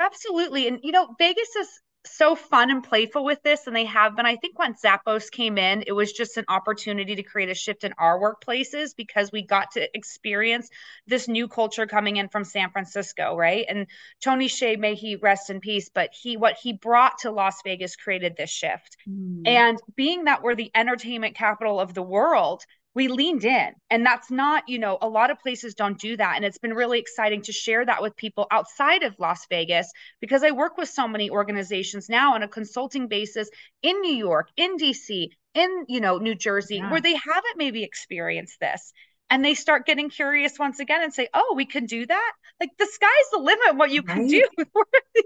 Absolutely. 0.00 0.68
And 0.68 0.80
you 0.82 0.92
know, 0.92 1.14
Vegas 1.18 1.54
is 1.56 1.68
so 2.06 2.34
fun 2.34 2.70
and 2.70 2.82
playful 2.82 3.24
with 3.24 3.42
this 3.42 3.66
and 3.66 3.74
they 3.74 3.84
have 3.84 4.16
been 4.16 4.24
i 4.26 4.36
think 4.36 4.58
when 4.58 4.74
zappos 4.74 5.30
came 5.30 5.58
in 5.58 5.82
it 5.86 5.92
was 5.92 6.12
just 6.12 6.36
an 6.36 6.44
opportunity 6.48 7.16
to 7.16 7.22
create 7.22 7.48
a 7.48 7.54
shift 7.54 7.84
in 7.84 7.92
our 7.98 8.18
workplaces 8.18 8.94
because 8.96 9.32
we 9.32 9.44
got 9.44 9.72
to 9.72 9.96
experience 9.96 10.68
this 11.06 11.28
new 11.28 11.48
culture 11.48 11.86
coming 11.86 12.16
in 12.16 12.28
from 12.28 12.44
san 12.44 12.70
francisco 12.70 13.36
right 13.36 13.66
and 13.68 13.86
tony 14.22 14.48
hsieh 14.48 14.78
may 14.78 14.94
he 14.94 15.16
rest 15.16 15.50
in 15.50 15.60
peace 15.60 15.90
but 15.92 16.10
he 16.12 16.36
what 16.36 16.56
he 16.62 16.72
brought 16.72 17.18
to 17.18 17.30
las 17.30 17.60
vegas 17.64 17.96
created 17.96 18.36
this 18.36 18.50
shift 18.50 18.96
mm. 19.08 19.42
and 19.46 19.78
being 19.96 20.24
that 20.24 20.42
we're 20.42 20.54
the 20.54 20.70
entertainment 20.74 21.34
capital 21.34 21.80
of 21.80 21.94
the 21.94 22.02
world 22.02 22.64
we 22.98 23.06
leaned 23.06 23.44
in. 23.44 23.70
And 23.90 24.04
that's 24.04 24.28
not 24.30 24.68
you 24.68 24.78
know 24.80 24.98
a 25.00 25.08
lot 25.08 25.30
of 25.30 25.38
places 25.38 25.74
don't 25.74 25.98
do 25.98 26.16
that. 26.16 26.34
And 26.34 26.44
it's 26.44 26.58
been 26.58 26.74
really 26.74 26.98
exciting 26.98 27.42
to 27.42 27.52
share 27.52 27.86
that 27.86 28.02
with 28.02 28.16
people 28.16 28.48
outside 28.50 29.04
of 29.04 29.14
las 29.18 29.46
vegas 29.48 29.90
because 30.20 30.42
i 30.42 30.50
work 30.50 30.76
with 30.76 30.88
so 30.88 31.06
many 31.08 31.30
organizations 31.30 32.08
now 32.08 32.34
on 32.34 32.42
a 32.42 32.48
consulting 32.48 33.08
basis 33.08 33.48
in 33.82 34.00
new 34.00 34.14
york 34.14 34.48
in 34.56 34.76
dc 34.76 35.28
in 35.54 35.84
you 35.88 36.00
know 36.00 36.18
new 36.18 36.34
jersey 36.34 36.76
yeah. 36.76 36.90
where 36.90 37.00
they 37.00 37.14
haven't 37.14 37.56
maybe 37.56 37.82
experienced 37.82 38.58
this 38.60 38.92
and 39.30 39.44
they 39.44 39.54
start 39.54 39.87
getting 39.87 40.08
curious 40.08 40.58
once 40.58 40.80
again 40.80 41.02
and 41.02 41.12
say, 41.12 41.28
"Oh, 41.35 41.54
we 41.56 41.66
can 41.66 41.87
do 41.87 42.06
that." 42.06 42.32
Like 42.61 42.70
the 42.78 42.87
sky's 42.87 43.30
the 43.32 43.38
limit 43.38 43.76
what 43.76 43.90
you 43.90 44.02
can 44.02 44.23
right? 44.23 44.28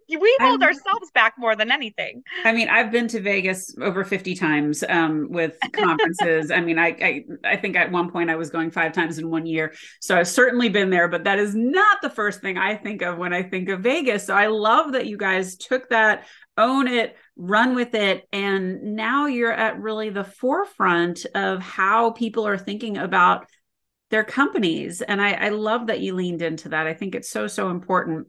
do. 0.08 0.18
we 0.20 0.36
hold 0.40 0.62
I'm, 0.62 0.68
ourselves 0.68 1.10
back 1.14 1.34
more 1.38 1.56
than 1.56 1.72
anything. 1.72 2.22
I 2.44 2.52
mean, 2.52 2.68
I've 2.68 2.90
been 2.90 3.08
to 3.08 3.20
Vegas 3.20 3.74
over 3.80 4.04
50 4.04 4.34
times 4.34 4.84
um, 4.88 5.28
with 5.30 5.56
conferences. 5.72 6.50
I 6.50 6.60
mean, 6.60 6.78
I, 6.78 6.88
I 6.88 7.24
I 7.52 7.56
think 7.56 7.76
at 7.76 7.90
one 7.90 8.10
point 8.10 8.30
I 8.30 8.36
was 8.36 8.50
going 8.50 8.70
5 8.70 8.92
times 8.92 9.18
in 9.18 9.30
one 9.30 9.46
year. 9.46 9.72
So 10.00 10.16
I've 10.16 10.28
certainly 10.28 10.68
been 10.68 10.90
there, 10.90 11.08
but 11.08 11.24
that 11.24 11.38
is 11.38 11.54
not 11.54 12.02
the 12.02 12.10
first 12.10 12.40
thing 12.40 12.58
I 12.58 12.76
think 12.76 13.02
of 13.02 13.18
when 13.18 13.32
I 13.32 13.42
think 13.42 13.68
of 13.68 13.80
Vegas. 13.80 14.26
So 14.26 14.34
I 14.34 14.48
love 14.48 14.92
that 14.92 15.06
you 15.06 15.16
guys 15.16 15.56
took 15.56 15.88
that 15.88 16.26
own 16.58 16.86
it, 16.86 17.16
run 17.36 17.74
with 17.74 17.94
it. 17.94 18.28
And 18.32 18.94
now 18.94 19.26
you're 19.26 19.52
at 19.52 19.80
really 19.80 20.10
the 20.10 20.24
forefront 20.24 21.24
of 21.34 21.60
how 21.60 22.10
people 22.10 22.46
are 22.46 22.58
thinking 22.58 22.98
about 22.98 23.46
their 24.12 24.22
companies. 24.22 25.02
And 25.02 25.20
I, 25.20 25.32
I 25.32 25.48
love 25.48 25.88
that 25.88 26.00
you 26.00 26.14
leaned 26.14 26.42
into 26.42 26.68
that. 26.68 26.86
I 26.86 26.94
think 26.94 27.16
it's 27.16 27.30
so, 27.30 27.48
so 27.48 27.70
important. 27.70 28.28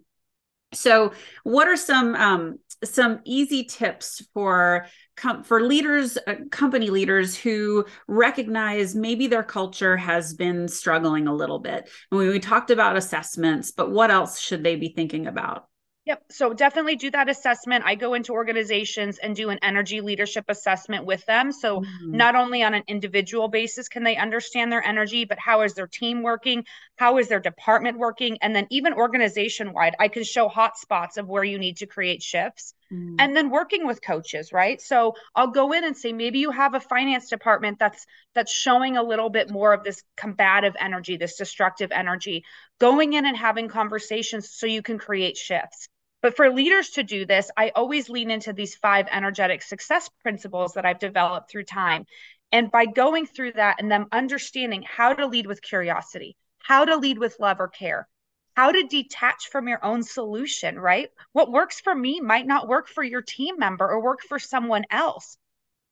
So, 0.74 1.14
what 1.44 1.68
are 1.68 1.78
some 1.78 2.16
um, 2.16 2.58
some 2.84 3.20
easy 3.26 3.64
tips 3.66 4.26
for 4.34 4.88
com- 5.16 5.44
for 5.44 5.62
leaders, 5.62 6.18
uh, 6.26 6.36
company 6.50 6.90
leaders 6.90 7.38
who 7.38 7.86
recognize 8.08 8.96
maybe 8.96 9.28
their 9.28 9.44
culture 9.44 9.96
has 9.98 10.34
been 10.34 10.68
struggling 10.68 11.28
a 11.28 11.36
little 11.36 11.60
bit? 11.60 11.88
And 12.12 12.18
we, 12.18 12.30
we 12.30 12.40
talked 12.40 12.72
about 12.72 12.98
assessments, 12.98 13.70
but 13.70 13.92
what 13.92 14.10
else 14.10 14.40
should 14.40 14.64
they 14.64 14.76
be 14.76 14.94
thinking 14.96 15.28
about? 15.28 15.68
Yep. 16.06 16.24
So 16.32 16.54
definitely 16.54 16.98
do 16.98 17.12
that 17.12 17.30
assessment. 17.30 17.86
I 17.86 17.96
go 17.96 18.14
into 18.14 18.34
organizations 18.34 19.20
and 19.20 19.34
do 19.34 19.50
an 19.52 19.60
energy 19.62 20.02
leadership 20.02 20.44
assessment 20.50 21.06
with 21.06 21.26
them. 21.26 21.54
So 21.54 21.80
mm-hmm. 21.80 22.18
not 22.18 22.36
only 22.36 22.62
on 22.62 22.74
an 22.74 22.84
individual 22.90 23.48
basis 23.48 23.88
can 23.88 24.04
they 24.04 24.18
understand 24.18 24.70
their 24.70 24.84
energy, 24.84 25.24
but 25.24 25.40
how 25.40 25.62
is 25.62 25.76
their 25.76 25.88
team 25.88 26.22
working? 26.22 26.66
How 26.98 27.20
is 27.20 27.30
their 27.30 27.40
department 27.40 27.98
working? 27.98 28.38
And 28.42 28.54
then 28.54 28.68
even 28.70 28.92
organization 28.92 29.72
wide, 29.72 29.96
I 29.98 30.10
can 30.10 30.26
show 30.26 30.50
hot 30.50 30.78
spots 30.78 31.16
of 31.16 31.30
where 31.30 31.44
you 31.44 31.58
need 31.58 31.78
to 31.78 31.86
create 31.86 32.22
shifts. 32.22 32.74
Mm-hmm. 32.92 33.16
And 33.20 33.36
then 33.36 33.50
working 33.50 33.88
with 33.88 34.02
coaches, 34.02 34.52
right? 34.52 34.82
So 34.82 35.16
I'll 35.34 35.48
go 35.48 35.72
in 35.72 35.86
and 35.86 35.96
say 35.96 36.12
maybe 36.12 36.40
you 36.40 36.52
have 36.52 36.74
a 36.74 36.82
finance 36.82 37.30
department 37.30 37.80
that's 37.80 38.06
that's 38.36 38.52
showing 38.52 38.98
a 38.98 39.04
little 39.04 39.30
bit 39.30 39.50
more 39.50 39.72
of 39.72 39.86
this 39.86 40.04
combative 40.18 40.76
energy, 40.78 41.16
this 41.16 41.38
destructive 41.38 41.94
energy. 41.94 42.44
Going 42.80 43.14
in 43.14 43.26
and 43.26 43.38
having 43.38 43.70
conversations 43.70 44.50
so 44.52 44.68
you 44.68 44.82
can 44.82 45.00
create 45.00 45.38
shifts 45.38 45.88
but 46.24 46.38
for 46.38 46.50
leaders 46.50 46.92
to 46.92 47.04
do 47.04 47.26
this, 47.26 47.52
I 47.58 47.74
always 47.76 48.08
lean 48.08 48.32
into 48.32 48.54
these 48.54 48.76
five 48.76 49.08
energetic 49.12 49.62
success 49.62 50.10
principles 50.22 50.74
that 50.74 50.86
I've 50.86 50.98
developed 50.98 51.52
through 51.52 51.66
time. 51.66 52.06
And 52.54 52.72
by 52.72 52.86
going 52.86 53.26
through 53.26 53.52
that 53.54 53.76
and 53.80 53.92
them 53.92 54.08
understanding 54.10 54.84
how 54.84 55.14
to 55.14 55.28
lead 55.28 55.46
with 55.46 55.62
curiosity, 55.62 56.38
how 56.60 56.86
to 56.86 56.96
lead 56.96 57.18
with 57.18 57.42
love 57.42 57.60
or 57.60 57.68
care, 57.68 58.08
how 58.56 58.72
to 58.72 58.84
detach 58.84 59.50
from 59.50 59.68
your 59.68 59.84
own 59.84 60.02
solution, 60.02 60.80
right? 60.80 61.10
What 61.34 61.52
works 61.52 61.82
for 61.82 61.94
me 61.94 62.22
might 62.22 62.48
not 62.48 62.70
work 62.70 62.88
for 62.88 63.04
your 63.04 63.22
team 63.22 63.60
member 63.60 63.86
or 63.86 64.02
work 64.02 64.22
for 64.22 64.40
someone 64.40 64.86
else. 64.90 65.38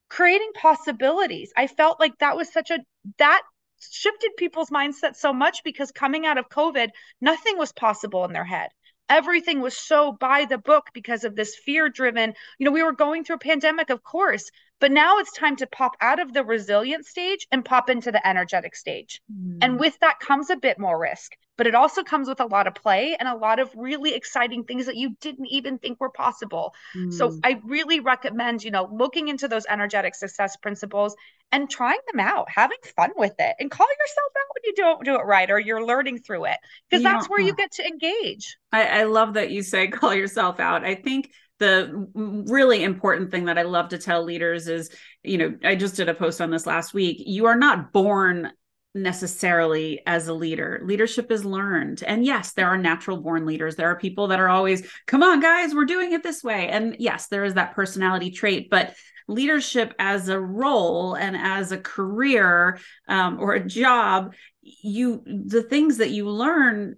Creating 0.09 0.51
possibilities. 0.55 1.51
I 1.57 1.67
felt 1.67 1.99
like 1.99 2.17
that 2.19 2.37
was 2.37 2.53
such 2.53 2.71
a, 2.71 2.79
that 3.17 3.41
shifted 3.81 4.31
people's 4.37 4.69
mindset 4.69 5.17
so 5.17 5.33
much 5.33 5.65
because 5.65 5.91
coming 5.91 6.25
out 6.25 6.37
of 6.37 6.47
COVID, 6.47 6.87
nothing 7.19 7.57
was 7.57 7.73
possible 7.73 8.23
in 8.23 8.31
their 8.31 8.45
head 8.45 8.69
everything 9.11 9.59
was 9.59 9.77
so 9.77 10.13
by 10.13 10.45
the 10.45 10.57
book 10.57 10.87
because 10.93 11.25
of 11.25 11.35
this 11.35 11.53
fear 11.65 11.89
driven 11.89 12.33
you 12.57 12.65
know 12.65 12.71
we 12.71 12.81
were 12.81 12.93
going 12.93 13.23
through 13.23 13.35
a 13.35 13.39
pandemic 13.39 13.89
of 13.89 14.01
course 14.03 14.49
but 14.81 14.91
now 14.91 15.19
it's 15.19 15.31
time 15.31 15.55
to 15.55 15.67
pop 15.67 15.95
out 16.01 16.19
of 16.19 16.33
the 16.33 16.43
resilient 16.43 17.05
stage 17.05 17.47
and 17.51 17.63
pop 17.63 17.89
into 17.89 18.11
the 18.11 18.27
energetic 18.27 18.75
stage 18.75 19.21
mm. 19.31 19.57
and 19.61 19.79
with 19.79 19.97
that 19.99 20.19
comes 20.19 20.49
a 20.49 20.57
bit 20.57 20.77
more 20.77 20.99
risk 20.99 21.31
but 21.61 21.67
it 21.67 21.75
also 21.75 22.01
comes 22.01 22.27
with 22.27 22.39
a 22.39 22.45
lot 22.47 22.65
of 22.65 22.73
play 22.73 23.15
and 23.19 23.29
a 23.29 23.35
lot 23.35 23.59
of 23.59 23.69
really 23.75 24.15
exciting 24.15 24.63
things 24.63 24.87
that 24.87 24.95
you 24.95 25.15
didn't 25.21 25.45
even 25.45 25.77
think 25.77 25.99
were 25.99 26.09
possible. 26.09 26.73
Mm. 26.97 27.13
So 27.13 27.37
I 27.43 27.61
really 27.63 27.99
recommend, 27.99 28.63
you 28.63 28.71
know, 28.71 28.89
looking 28.91 29.27
into 29.27 29.47
those 29.47 29.67
energetic 29.69 30.15
success 30.15 30.57
principles 30.57 31.15
and 31.51 31.69
trying 31.69 31.99
them 32.11 32.19
out, 32.19 32.49
having 32.49 32.79
fun 32.95 33.11
with 33.15 33.35
it 33.37 33.55
and 33.59 33.69
call 33.69 33.85
yourself 33.85 34.31
out 34.39 34.55
when 34.55 34.63
you 34.63 34.73
don't 34.75 35.05
do 35.05 35.15
it 35.19 35.23
right 35.23 35.51
or 35.51 35.59
you're 35.59 35.85
learning 35.85 36.17
through 36.17 36.45
it 36.45 36.57
because 36.89 37.03
that's 37.03 37.29
where 37.29 37.39
you 37.41 37.53
get 37.53 37.73
to 37.73 37.85
engage. 37.85 38.57
I, 38.71 39.01
I 39.01 39.03
love 39.03 39.35
that 39.35 39.51
you 39.51 39.61
say 39.61 39.87
call 39.89 40.15
yourself 40.15 40.59
out. 40.59 40.83
I 40.83 40.95
think 40.95 41.29
the 41.61 42.07
really 42.15 42.83
important 42.83 43.29
thing 43.29 43.45
that 43.45 43.59
I 43.59 43.61
love 43.61 43.89
to 43.89 43.99
tell 43.99 44.23
leaders 44.23 44.67
is, 44.67 44.89
you 45.23 45.37
know, 45.37 45.55
I 45.63 45.75
just 45.75 45.95
did 45.95 46.09
a 46.09 46.13
post 46.13 46.41
on 46.41 46.49
this 46.49 46.65
last 46.65 46.93
week. 46.93 47.21
You 47.25 47.45
are 47.45 47.55
not 47.55 47.93
born 47.93 48.51
necessarily 48.95 50.01
as 50.05 50.27
a 50.27 50.33
leader. 50.33 50.81
Leadership 50.83 51.31
is 51.31 51.45
learned. 51.45 52.03
And 52.05 52.25
yes, 52.25 52.53
there 52.53 52.67
are 52.67 52.77
natural 52.77 53.17
born 53.17 53.45
leaders. 53.45 53.75
There 53.75 53.89
are 53.89 53.95
people 53.95 54.27
that 54.29 54.39
are 54.39 54.49
always, 54.49 54.85
come 55.05 55.21
on, 55.21 55.39
guys, 55.39 55.73
we're 55.73 55.85
doing 55.85 56.13
it 56.13 56.23
this 56.23 56.43
way. 56.43 56.67
And 56.67 56.95
yes, 56.97 57.27
there 57.27 57.45
is 57.45 57.53
that 57.53 57.75
personality 57.75 58.31
trait, 58.31 58.69
but 58.71 58.95
leadership 59.27 59.93
as 59.99 60.27
a 60.27 60.39
role 60.39 61.13
and 61.13 61.37
as 61.37 61.71
a 61.71 61.77
career 61.77 62.79
um, 63.07 63.39
or 63.39 63.53
a 63.53 63.65
job 63.65 64.33
you 64.63 65.23
the 65.25 65.63
things 65.63 65.97
that 65.97 66.11
you 66.11 66.29
learn 66.29 66.95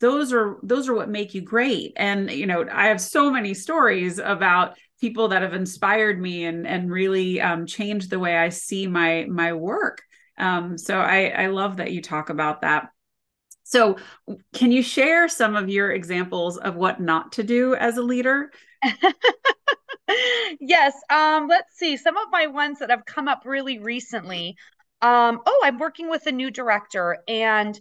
those 0.00 0.32
are 0.32 0.56
those 0.62 0.88
are 0.88 0.94
what 0.94 1.10
make 1.10 1.34
you 1.34 1.42
great 1.42 1.92
and 1.96 2.30
you 2.30 2.46
know 2.46 2.64
i 2.72 2.86
have 2.86 3.00
so 3.00 3.30
many 3.30 3.52
stories 3.52 4.18
about 4.18 4.74
people 5.00 5.28
that 5.28 5.42
have 5.42 5.52
inspired 5.52 6.18
me 6.18 6.44
and 6.46 6.66
and 6.66 6.90
really 6.90 7.42
um, 7.42 7.66
changed 7.66 8.08
the 8.08 8.18
way 8.18 8.38
i 8.38 8.48
see 8.48 8.86
my 8.86 9.26
my 9.28 9.52
work 9.52 10.02
um, 10.38 10.78
so 10.78 10.98
I, 10.98 11.28
I 11.28 11.46
love 11.46 11.76
that 11.76 11.92
you 11.92 12.02
talk 12.02 12.30
about 12.30 12.62
that. 12.62 12.88
So, 13.62 13.96
can 14.52 14.72
you 14.72 14.82
share 14.82 15.28
some 15.28 15.56
of 15.56 15.68
your 15.68 15.90
examples 15.90 16.58
of 16.58 16.74
what 16.74 17.00
not 17.00 17.32
to 17.32 17.42
do 17.42 17.74
as 17.74 17.96
a 17.96 18.02
leader? 18.02 18.50
yes. 20.60 20.94
Um, 21.08 21.48
let's 21.48 21.76
see. 21.76 21.96
Some 21.96 22.16
of 22.16 22.24
my 22.30 22.46
ones 22.46 22.80
that 22.80 22.90
have 22.90 23.06
come 23.06 23.26
up 23.26 23.42
really 23.46 23.78
recently. 23.78 24.56
Um, 25.04 25.42
oh, 25.44 25.60
I'm 25.62 25.78
working 25.78 26.08
with 26.08 26.26
a 26.26 26.32
new 26.32 26.50
director, 26.50 27.18
and 27.28 27.78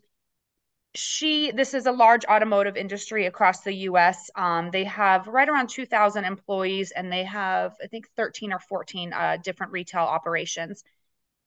she 0.94 1.51
this 1.51 1.74
is 1.74 1.86
a 1.86 1.92
large 1.92 2.25
automotive 2.25 2.75
industry 2.75 3.27
across 3.27 3.62
the 3.62 3.74
US. 3.88 4.30
Um, 4.36 4.72
they 4.72 4.84
have 4.84 5.25
right 5.27 5.48
around 5.48 5.70
2,000 5.70 6.25
employees, 6.25 6.92
and 6.92 7.10
they 7.10 7.24
have 7.24 7.75
I 7.82 7.88
think 7.88 8.10
13 8.18 8.51
or 8.51 8.60
14 8.60 9.13
uh, 9.13 9.38
different 9.42 9.72
retail 9.72 10.01
operations. 10.01 10.84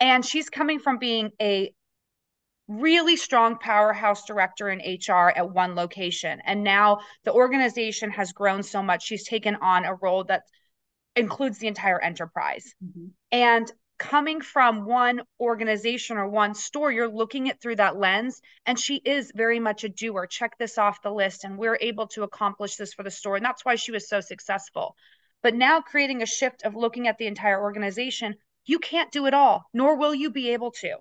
And 0.00 0.24
she's 0.24 0.48
coming 0.48 0.78
from 0.78 0.96
being 0.96 1.30
a 1.42 1.74
really 2.68 3.16
strong 3.16 3.58
powerhouse 3.58 4.24
director 4.24 4.70
in 4.70 4.78
HR 4.78 5.28
at 5.36 5.50
one 5.50 5.74
location. 5.74 6.40
And 6.46 6.64
now 6.64 7.00
the 7.24 7.32
organization 7.34 8.10
has 8.12 8.32
grown 8.32 8.62
so 8.62 8.82
much, 8.82 9.04
she's 9.04 9.28
taken 9.28 9.56
on 9.56 9.84
a 9.84 9.94
role 9.94 10.24
that 10.24 10.44
includes 11.14 11.58
the 11.58 11.66
entire 11.66 12.00
enterprise. 12.00 12.74
Mm-hmm. 12.82 13.08
And 13.30 13.70
coming 13.98 14.40
from 14.40 14.84
one 14.84 15.22
organization 15.40 16.16
or 16.16 16.28
one 16.28 16.54
store, 16.54 16.92
you're 16.92 17.08
looking 17.08 17.48
at 17.48 17.60
through 17.60 17.76
that 17.76 17.96
lens. 17.96 18.40
And 18.64 18.78
she 18.78 18.96
is 18.96 19.32
very 19.34 19.60
much 19.60 19.84
a 19.84 19.88
doer. 19.88 20.26
Check 20.26 20.58
this 20.58 20.78
off 20.78 21.02
the 21.02 21.10
list. 21.10 21.44
And 21.44 21.58
we're 21.58 21.78
able 21.80 22.06
to 22.08 22.22
accomplish 22.22 22.76
this 22.76 22.94
for 22.94 23.02
the 23.02 23.10
store. 23.10 23.36
And 23.36 23.44
that's 23.44 23.64
why 23.64 23.76
she 23.76 23.92
was 23.92 24.08
so 24.08 24.20
successful. 24.20 24.96
But 25.42 25.54
now 25.54 25.80
creating 25.80 26.22
a 26.22 26.26
shift 26.26 26.64
of 26.64 26.74
looking 26.74 27.08
at 27.08 27.18
the 27.18 27.26
entire 27.26 27.60
organization, 27.60 28.34
you 28.64 28.78
can't 28.78 29.12
do 29.12 29.26
it 29.26 29.34
all, 29.34 29.64
nor 29.72 29.96
will 29.96 30.14
you 30.14 30.30
be 30.30 30.50
able 30.50 30.72
to. 30.72 30.96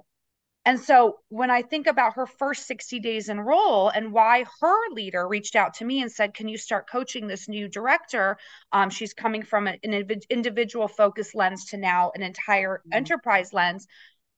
And 0.67 0.79
so 0.79 1.19
when 1.29 1.51
I 1.51 1.61
think 1.61 1.85
about 1.85 2.15
her 2.15 2.25
first 2.25 2.65
60 2.65 2.99
days 2.99 3.29
in 3.29 3.39
role 3.39 3.89
and 3.89 4.11
why 4.11 4.45
her 4.61 4.89
leader 4.91 5.27
reached 5.27 5.55
out 5.55 5.75
to 5.75 5.85
me 5.85 6.01
and 6.01 6.11
said, 6.11 6.33
Can 6.33 6.47
you 6.47 6.57
start 6.57 6.89
coaching 6.89 7.27
this 7.27 7.47
new 7.47 7.67
director? 7.67 8.37
Um, 8.71 8.89
she's 8.89 9.13
coming 9.13 9.43
from 9.43 9.67
an 9.67 9.77
individual 9.83 10.87
focus 10.87 11.35
lens 11.35 11.65
to 11.65 11.77
now 11.77 12.11
an 12.15 12.23
entire 12.23 12.79
mm-hmm. 12.79 12.97
enterprise 12.97 13.53
lens. 13.53 13.85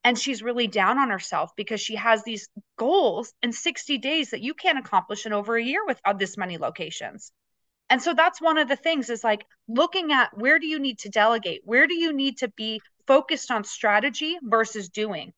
And 0.03 0.19
she's 0.19 0.43
really 0.43 0.67
down 0.67 0.99
on 0.99 1.09
herself 1.09 1.51
because 1.55 1.81
she 1.81 1.95
has 1.95 2.23
these 2.23 2.49
goals 2.77 3.33
in 3.41 3.53
60 3.53 3.97
days 3.97 4.31
that 4.31 4.41
you 4.41 4.53
can't 4.53 4.79
accomplish 4.79 5.25
in 5.25 5.33
over 5.33 5.55
a 5.55 5.63
year 5.63 5.85
with 5.85 5.99
uh, 6.03 6.13
this 6.13 6.37
many 6.37 6.57
locations. 6.57 7.31
And 7.89 8.01
so 8.01 8.13
that's 8.13 8.41
one 8.41 8.57
of 8.57 8.67
the 8.67 8.75
things 8.75 9.09
is 9.09 9.23
like 9.23 9.45
looking 9.69 10.11
at 10.11 10.37
where 10.37 10.59
do 10.59 10.67
you 10.67 10.79
need 10.79 10.99
to 10.99 11.09
delegate? 11.09 11.61
Where 11.63 11.87
do 11.87 11.95
you 11.95 12.11
need 12.11 12.39
to 12.39 12.49
be 12.49 12.81
focused 13.05 13.49
on 13.49 13.63
strategy 13.63 14.37
versus 14.43 14.89
doing 14.89 15.31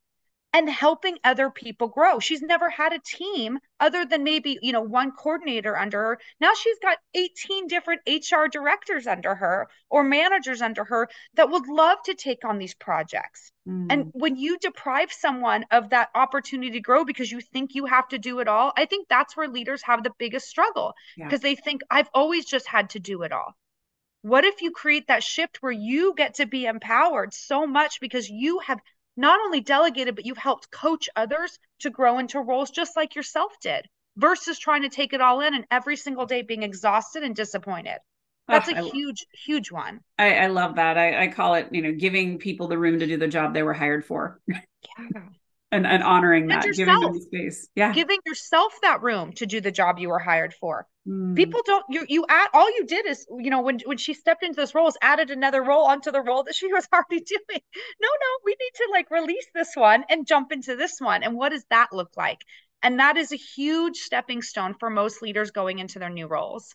and 0.51 0.69
helping 0.69 1.17
other 1.23 1.51
people 1.51 1.87
grow. 1.87 2.19
She's 2.19 2.41
never 2.41 2.69
had 2.69 2.91
a 2.91 2.99
team 2.99 3.59
other 3.79 4.05
than 4.05 4.23
maybe, 4.23 4.57
you 4.61 4.71
know, 4.71 4.81
one 4.81 5.11
coordinator 5.11 5.77
under 5.77 5.99
her. 5.99 6.19
Now 6.41 6.53
she's 6.55 6.79
got 6.79 6.97
18 7.13 7.67
different 7.67 8.01
HR 8.07 8.47
directors 8.51 9.05
under 9.05 9.35
her 9.35 9.67
or 9.89 10.03
managers 10.03 10.61
under 10.61 10.83
her 10.85 11.07
that 11.35 11.51
would 11.51 11.67
love 11.67 11.99
to 12.05 12.15
take 12.15 12.45
on 12.45 12.57
these 12.57 12.73
projects. 12.73 13.51
Mm. 13.67 13.87
And 13.89 14.11
when 14.13 14.37
you 14.37 14.57
deprive 14.57 15.11
someone 15.11 15.65
of 15.69 15.91
that 15.91 16.09
opportunity 16.15 16.71
to 16.71 16.79
grow 16.79 17.05
because 17.05 17.31
you 17.31 17.41
think 17.41 17.75
you 17.75 17.85
have 17.85 18.07
to 18.07 18.17
do 18.17 18.39
it 18.39 18.47
all, 18.47 18.73
I 18.75 18.85
think 18.85 19.07
that's 19.07 19.37
where 19.37 19.47
leaders 19.47 19.83
have 19.83 20.03
the 20.03 20.13
biggest 20.17 20.47
struggle 20.47 20.93
because 21.15 21.43
yeah. 21.43 21.49
they 21.49 21.55
think 21.55 21.81
I've 21.91 22.09
always 22.13 22.45
just 22.45 22.67
had 22.67 22.89
to 22.91 22.99
do 22.99 23.21
it 23.21 23.31
all. 23.31 23.53
What 24.21 24.43
if 24.43 24.61
you 24.61 24.71
create 24.71 25.07
that 25.07 25.23
shift 25.23 25.61
where 25.61 25.71
you 25.71 26.13
get 26.17 26.35
to 26.35 26.45
be 26.45 26.65
empowered 26.65 27.33
so 27.33 27.65
much 27.65 28.01
because 28.01 28.29
you 28.29 28.59
have 28.59 28.79
not 29.19 29.39
only 29.41 29.59
delegated, 29.59 30.15
but 30.15 30.25
you've 30.25 30.37
helped 30.37 30.71
coach 30.71 31.09
others 31.15 31.59
to 31.79 31.89
grow 31.89 32.19
into 32.19 32.39
roles 32.39 32.71
just 32.71 32.95
like 32.95 33.15
yourself 33.15 33.51
did 33.61 33.85
versus 34.15 34.57
trying 34.57 34.83
to 34.83 34.89
take 34.89 35.13
it 35.13 35.21
all 35.21 35.41
in 35.41 35.53
and 35.53 35.65
every 35.69 35.97
single 35.97 36.25
day 36.25 36.41
being 36.41 36.63
exhausted 36.63 37.23
and 37.23 37.35
disappointed. 37.35 37.97
That's 38.47 38.69
oh, 38.69 38.73
a 38.73 38.77
I, 38.77 38.89
huge, 38.89 39.25
huge 39.45 39.71
one. 39.71 39.99
I, 40.17 40.35
I 40.35 40.47
love 40.47 40.75
that. 40.75 40.97
I, 40.97 41.23
I, 41.23 41.27
call 41.27 41.55
it, 41.55 41.67
you 41.71 41.81
know, 41.81 41.91
giving 41.91 42.39
people 42.39 42.67
the 42.67 42.77
room 42.77 42.99
to 42.99 43.05
do 43.05 43.17
the 43.17 43.27
job 43.27 43.53
they 43.53 43.61
were 43.61 43.73
hired 43.73 44.05
for. 44.05 44.39
Yeah 44.47 44.57
and, 45.71 45.85
and 45.85 46.03
honoring 46.03 46.43
and 46.43 46.51
that, 46.51 46.65
yourself. 46.65 46.87
giving 46.87 47.13
them 47.13 47.21
space. 47.21 47.67
Yeah. 47.75 47.93
Giving 47.93 48.19
yourself 48.25 48.73
that 48.81 49.01
room 49.01 49.33
to 49.33 49.45
do 49.45 49.61
the 49.61 49.71
job 49.71 49.99
you 49.99 50.09
were 50.09 50.19
hired 50.19 50.53
for. 50.53 50.87
Mm. 51.07 51.35
People 51.35 51.61
don't 51.65 51.85
you 51.89 52.05
you 52.07 52.25
add 52.27 52.49
all 52.53 52.69
you 52.69 52.85
did 52.85 53.05
is, 53.05 53.25
you 53.37 53.49
know, 53.49 53.61
when 53.61 53.79
when 53.85 53.97
she 53.97 54.13
stepped 54.13 54.43
into 54.43 54.55
this 54.55 54.73
role 54.73 54.87
is 54.87 54.97
added 55.01 55.29
another 55.29 55.63
role 55.63 55.85
onto 55.85 56.11
the 56.11 56.21
role 56.21 56.43
that 56.43 56.55
she 56.55 56.67
was 56.71 56.87
already 56.93 57.23
doing. 57.23 57.61
No, 58.01 58.07
no, 58.07 58.27
we 58.43 58.51
need 58.59 58.71
to 58.75 58.87
like 58.91 59.11
release 59.11 59.47
this 59.53 59.71
one 59.75 60.03
and 60.09 60.27
jump 60.27 60.51
into 60.51 60.75
this 60.75 60.99
one. 60.99 61.23
And 61.23 61.35
what 61.35 61.49
does 61.49 61.65
that 61.69 61.89
look 61.93 62.11
like? 62.17 62.39
And 62.81 62.99
that 62.99 63.17
is 63.17 63.31
a 63.31 63.37
huge 63.37 63.97
stepping 63.97 64.41
stone 64.41 64.75
for 64.79 64.89
most 64.89 65.21
leaders 65.21 65.51
going 65.51 65.79
into 65.79 65.99
their 65.99 66.09
new 66.09 66.27
roles. 66.27 66.73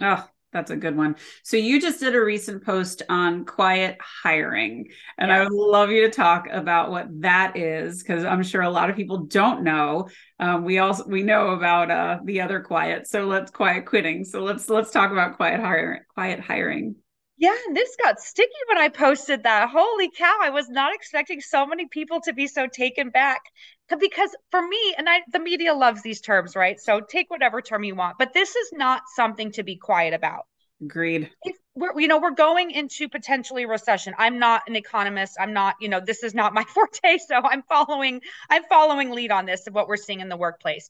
Oh, 0.00 0.28
that's 0.54 0.70
a 0.70 0.76
good 0.76 0.96
one. 0.96 1.16
So 1.42 1.58
you 1.58 1.82
just 1.82 2.00
did 2.00 2.14
a 2.14 2.24
recent 2.24 2.64
post 2.64 3.02
on 3.10 3.44
quiet 3.44 3.98
hiring, 4.00 4.88
and. 5.18 5.34
I 5.34 5.42
would 5.42 5.52
love 5.52 5.90
you 5.90 6.02
to 6.02 6.10
talk 6.10 6.46
about 6.50 6.90
what 6.90 7.06
that 7.20 7.56
is 7.56 8.02
because 8.02 8.24
I'm 8.24 8.42
sure 8.42 8.62
a 8.62 8.70
lot 8.70 8.88
of 8.88 8.96
people 8.96 9.24
don't 9.24 9.64
know. 9.64 10.08
Um, 10.38 10.64
we 10.64 10.78
also 10.78 11.04
we 11.06 11.22
know 11.22 11.50
about 11.50 11.90
uh, 11.90 12.18
the 12.24 12.40
other 12.40 12.60
quiet, 12.60 13.08
so 13.08 13.26
let's 13.26 13.50
quiet 13.50 13.84
quitting. 13.84 14.24
So 14.24 14.40
let's 14.42 14.68
let's 14.70 14.92
talk 14.92 15.10
about 15.10 15.36
quiet 15.36 15.60
hiring. 15.60 16.02
Quiet 16.14 16.40
hiring. 16.40 16.96
Yeah, 17.44 17.54
and 17.66 17.76
this 17.76 17.94
got 18.02 18.20
sticky 18.20 18.48
when 18.68 18.78
I 18.78 18.88
posted 18.88 19.42
that. 19.42 19.68
Holy 19.68 20.10
cow, 20.16 20.38
I 20.40 20.48
was 20.48 20.70
not 20.70 20.94
expecting 20.94 21.42
so 21.42 21.66
many 21.66 21.86
people 21.86 22.22
to 22.22 22.32
be 22.32 22.46
so 22.46 22.66
taken 22.66 23.10
back. 23.10 23.42
Because 23.86 24.34
for 24.50 24.66
me, 24.66 24.94
and 24.96 25.06
I 25.10 25.20
the 25.30 25.40
media 25.40 25.74
loves 25.74 26.00
these 26.00 26.22
terms, 26.22 26.56
right? 26.56 26.80
So 26.80 27.00
take 27.00 27.28
whatever 27.28 27.60
term 27.60 27.84
you 27.84 27.96
want, 27.96 28.16
but 28.18 28.32
this 28.32 28.56
is 28.56 28.70
not 28.72 29.02
something 29.14 29.52
to 29.52 29.62
be 29.62 29.76
quiet 29.76 30.14
about. 30.14 30.44
Agreed. 30.80 31.30
If 31.42 31.56
we're 31.74 32.00
you 32.00 32.08
know, 32.08 32.18
we're 32.18 32.30
going 32.30 32.70
into 32.70 33.10
potentially 33.10 33.66
recession. 33.66 34.14
I'm 34.16 34.38
not 34.38 34.62
an 34.66 34.74
economist. 34.74 35.36
I'm 35.38 35.52
not, 35.52 35.74
you 35.82 35.90
know, 35.90 36.00
this 36.00 36.22
is 36.22 36.32
not 36.32 36.54
my 36.54 36.64
forte, 36.74 37.18
so 37.18 37.36
I'm 37.36 37.62
following 37.64 38.22
I'm 38.48 38.64
following 38.70 39.10
lead 39.10 39.32
on 39.32 39.44
this 39.44 39.66
of 39.66 39.74
what 39.74 39.86
we're 39.86 39.98
seeing 39.98 40.20
in 40.20 40.30
the 40.30 40.38
workplace. 40.38 40.88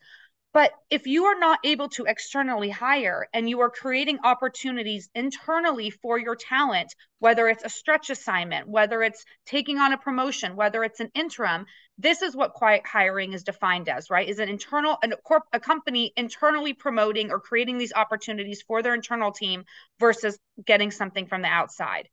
But 0.54 0.72
if 0.88 1.08
you 1.08 1.24
are 1.24 1.38
not 1.38 1.58
able 1.64 1.88
to 1.90 2.04
externally 2.04 2.70
hire 2.70 3.26
and 3.34 3.50
you 3.50 3.60
are 3.62 3.70
creating 3.70 4.20
opportunities 4.22 5.10
internally 5.12 5.90
for 5.90 6.16
your 6.16 6.36
talent, 6.36 6.94
whether 7.18 7.48
it's 7.48 7.64
a 7.64 7.68
stretch 7.68 8.08
assignment, 8.08 8.68
whether 8.68 9.02
it's 9.02 9.24
taking 9.46 9.78
on 9.78 9.92
a 9.92 9.98
promotion, 9.98 10.54
whether 10.54 10.84
it's 10.84 11.00
an 11.00 11.10
interim, 11.12 11.66
this 11.98 12.22
is 12.22 12.36
what 12.36 12.54
quiet 12.54 12.86
hiring 12.86 13.32
is 13.32 13.42
defined 13.42 13.88
as, 13.88 14.10
right? 14.10 14.28
Is 14.28 14.38
an 14.38 14.48
internal 14.48 14.96
a, 15.02 15.08
corp, 15.16 15.42
a 15.52 15.58
company 15.58 16.12
internally 16.16 16.72
promoting 16.72 17.32
or 17.32 17.40
creating 17.40 17.78
these 17.78 17.92
opportunities 17.92 18.62
for 18.62 18.80
their 18.80 18.94
internal 18.94 19.32
team 19.32 19.64
versus 19.98 20.38
getting 20.64 20.92
something 20.92 21.26
from 21.26 21.42
the 21.42 21.48
outside. 21.48 22.08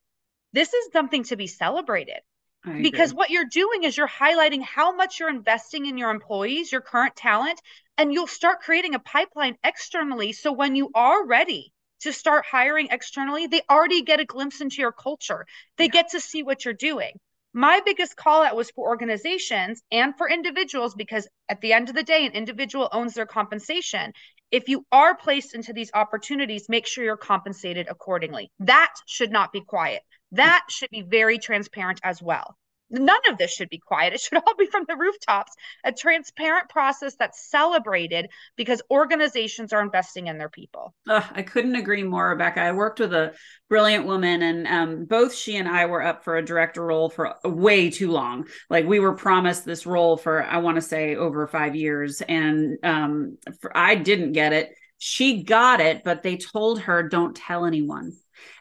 This 0.51 0.73
is 0.73 0.91
something 0.91 1.25
to 1.25 1.35
be 1.35 1.45
celebrated 1.45 2.21
because 2.63 3.13
what 3.13 3.31
you're 3.31 3.45
doing 3.45 3.83
is 3.83 3.97
you're 3.97 4.07
highlighting 4.07 4.61
how 4.61 4.95
much 4.95 5.19
you're 5.19 5.29
investing 5.29 5.87
in 5.87 5.97
your 5.97 6.11
employees, 6.11 6.71
your 6.71 6.81
current 6.81 7.15
talent, 7.15 7.59
and 8.01 8.11
you'll 8.11 8.25
start 8.25 8.61
creating 8.61 8.95
a 8.95 8.99
pipeline 8.99 9.55
externally. 9.63 10.31
So 10.31 10.51
when 10.51 10.75
you 10.75 10.89
are 10.95 11.23
ready 11.23 11.71
to 11.99 12.11
start 12.11 12.45
hiring 12.49 12.87
externally, 12.89 13.45
they 13.45 13.61
already 13.69 14.01
get 14.01 14.19
a 14.19 14.25
glimpse 14.25 14.59
into 14.59 14.81
your 14.81 14.91
culture. 14.91 15.45
They 15.77 15.83
yeah. 15.83 15.91
get 15.91 16.09
to 16.13 16.19
see 16.19 16.41
what 16.41 16.65
you're 16.65 16.73
doing. 16.73 17.11
My 17.53 17.79
biggest 17.85 18.15
call 18.15 18.41
out 18.41 18.55
was 18.55 18.71
for 18.71 18.89
organizations 18.89 19.83
and 19.91 20.17
for 20.17 20.27
individuals 20.27 20.95
because 20.95 21.27
at 21.47 21.61
the 21.61 21.73
end 21.73 21.89
of 21.89 21.95
the 21.95 22.01
day, 22.01 22.25
an 22.25 22.31
individual 22.31 22.89
owns 22.91 23.13
their 23.13 23.27
compensation. 23.27 24.13
If 24.49 24.67
you 24.67 24.83
are 24.91 25.15
placed 25.15 25.53
into 25.53 25.71
these 25.71 25.91
opportunities, 25.93 26.69
make 26.69 26.87
sure 26.87 27.03
you're 27.03 27.17
compensated 27.17 27.87
accordingly. 27.87 28.49
That 28.61 28.91
should 29.05 29.31
not 29.31 29.51
be 29.53 29.61
quiet 29.61 30.01
that 30.31 30.63
should 30.69 30.89
be 30.89 31.01
very 31.01 31.37
transparent 31.37 31.99
as 32.03 32.21
well. 32.21 32.55
None 32.91 33.19
of 33.29 33.37
this 33.37 33.51
should 33.51 33.69
be 33.69 33.77
quiet. 33.77 34.13
It 34.13 34.21
should 34.21 34.37
all 34.45 34.55
be 34.55 34.67
from 34.67 34.85
the 34.87 34.95
rooftops. 34.95 35.53
A 35.83 35.91
transparent 35.91 36.69
process 36.69 37.15
that's 37.15 37.49
celebrated 37.49 38.29
because 38.55 38.81
organizations 38.91 39.73
are 39.73 39.81
investing 39.81 40.27
in 40.27 40.37
their 40.37 40.49
people. 40.49 40.93
I 41.07 41.41
couldn't 41.41 41.75
agree 41.75 42.03
more, 42.03 42.29
Rebecca. 42.29 42.61
I 42.61 42.71
worked 42.73 42.99
with 42.99 43.13
a 43.13 43.33
brilliant 43.69 44.05
woman, 44.05 44.41
and 44.41 44.67
um, 44.67 45.05
both 45.05 45.33
she 45.33 45.55
and 45.55 45.67
I 45.67 45.85
were 45.85 46.03
up 46.03 46.23
for 46.23 46.37
a 46.37 46.45
director 46.45 46.85
role 46.85 47.09
for 47.09 47.35
way 47.43 47.89
too 47.89 48.11
long. 48.11 48.47
Like 48.69 48.85
we 48.85 48.99
were 48.99 49.15
promised 49.15 49.65
this 49.65 49.85
role 49.85 50.17
for, 50.17 50.43
I 50.43 50.57
want 50.57 50.75
to 50.75 50.81
say, 50.81 51.15
over 51.15 51.47
five 51.47 51.75
years, 51.75 52.21
and 52.21 52.77
um, 52.83 53.37
for, 53.61 53.75
I 53.75 53.95
didn't 53.95 54.33
get 54.33 54.53
it. 54.53 54.75
She 54.97 55.43
got 55.43 55.81
it, 55.81 56.03
but 56.03 56.21
they 56.21 56.37
told 56.37 56.81
her, 56.81 57.07
don't 57.07 57.35
tell 57.35 57.65
anyone. 57.65 58.13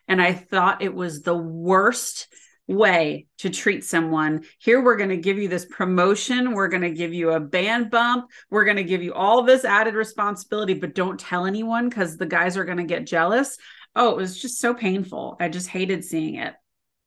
And 0.08 0.22
I 0.22 0.32
thought 0.32 0.82
it 0.82 0.94
was 0.94 1.22
the 1.22 1.36
worst 1.36 2.28
way 2.70 3.26
to 3.38 3.50
treat 3.50 3.84
someone. 3.84 4.44
Here, 4.58 4.82
we're 4.82 4.96
going 4.96 5.10
to 5.10 5.16
give 5.16 5.38
you 5.38 5.48
this 5.48 5.66
promotion. 5.66 6.54
We're 6.54 6.68
going 6.68 6.82
to 6.82 6.90
give 6.90 7.12
you 7.12 7.32
a 7.32 7.40
band 7.40 7.90
bump. 7.90 8.30
We're 8.50 8.64
going 8.64 8.76
to 8.76 8.84
give 8.84 9.02
you 9.02 9.12
all 9.12 9.42
this 9.42 9.64
added 9.64 9.94
responsibility, 9.94 10.74
but 10.74 10.94
don't 10.94 11.18
tell 11.18 11.46
anyone 11.46 11.88
because 11.88 12.16
the 12.16 12.26
guys 12.26 12.56
are 12.56 12.64
going 12.64 12.78
to 12.78 12.84
get 12.84 13.06
jealous. 13.06 13.58
Oh, 13.96 14.10
it 14.10 14.16
was 14.16 14.40
just 14.40 14.58
so 14.58 14.72
painful. 14.72 15.36
I 15.40 15.48
just 15.48 15.68
hated 15.68 16.04
seeing 16.04 16.36
it. 16.36 16.54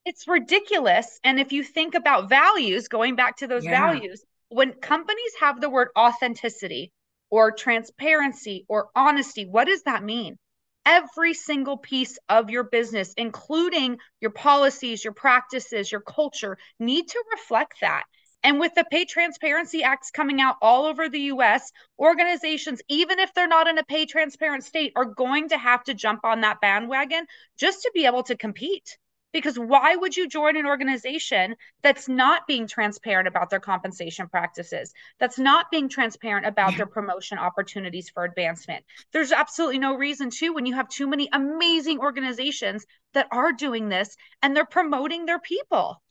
It's 0.06 0.28
ridiculous. 0.28 1.20
And 1.24 1.40
if 1.40 1.54
you 1.54 1.64
think 1.64 1.96
about 1.96 2.28
values, 2.28 2.90
going 2.90 3.16
back 3.16 3.38
to 3.38 3.48
those 3.48 3.64
yeah. 3.64 3.72
values, 3.72 4.24
when 4.50 4.74
companies 4.74 5.32
have 5.40 5.62
the 5.62 5.70
word 5.70 5.88
authenticity 5.98 6.92
or 7.30 7.52
transparency 7.52 8.66
or 8.68 8.90
honesty, 8.96 9.46
what 9.46 9.66
does 9.66 9.84
that 9.84 10.04
mean? 10.04 10.38
Every 10.86 11.34
single 11.34 11.78
piece 11.78 12.18
of 12.30 12.50
your 12.50 12.64
business, 12.64 13.14
including 13.18 13.98
your 14.22 14.32
policies, 14.32 15.04
your 15.04 15.14
practices, 15.14 15.92
your 15.92 16.02
culture, 16.02 16.58
need 16.80 17.08
to 17.08 17.24
reflect 17.32 17.76
that. 17.82 18.04
And 18.44 18.60
with 18.60 18.76
the 18.76 18.86
Pay 18.92 19.06
Transparency 19.06 19.84
Acts 19.84 20.12
coming 20.12 20.42
out 20.42 20.58
all 20.62 20.86
over 20.86 21.08
the 21.08 21.22
US, 21.34 21.72
organizations, 21.98 22.82
even 22.90 23.20
if 23.20 23.34
they're 23.34 23.48
not 23.48 23.68
in 23.68 23.78
a 23.78 23.84
pay 23.86 24.06
transparent 24.06 24.66
state, 24.66 24.92
are 24.98 25.06
going 25.06 25.50
to 25.50 25.58
have 25.58 25.84
to 25.86 25.94
jump 25.94 26.26
on 26.26 26.42
that 26.42 26.60
bandwagon 26.60 27.26
just 27.58 27.84
to 27.84 27.92
be 27.94 28.06
able 28.06 28.24
to 28.24 28.36
compete. 28.36 28.98
Because 29.34 29.58
why 29.58 29.96
would 29.96 30.16
you 30.16 30.30
join 30.30 30.56
an 30.56 30.68
organization 30.68 31.56
that's 31.82 32.08
not 32.08 32.48
being 32.48 32.68
transparent 32.68 33.28
about 33.28 33.50
their 33.50 33.60
compensation 33.60 34.30
practices, 34.30 34.94
that's 35.20 35.40
not 35.40 35.72
being 35.72 35.90
transparent 35.90 36.46
about 36.46 36.78
their 36.78 36.86
promotion 36.86 37.40
opportunities 37.40 38.10
for 38.10 38.24
advancement? 38.24 38.86
There's 39.12 39.32
absolutely 39.32 39.80
no 39.80 39.98
reason 39.98 40.30
to 40.30 40.54
when 40.54 40.68
you 40.68 40.76
have 40.76 40.88
too 40.88 41.08
many 41.08 41.30
amazing 41.34 42.00
organizations 42.00 42.86
that 43.16 43.28
are 43.32 43.52
doing 43.52 43.90
this 43.90 44.16
and 44.44 44.56
they're 44.56 44.66
promoting 44.66 45.26
their 45.26 45.40
people. 45.40 46.03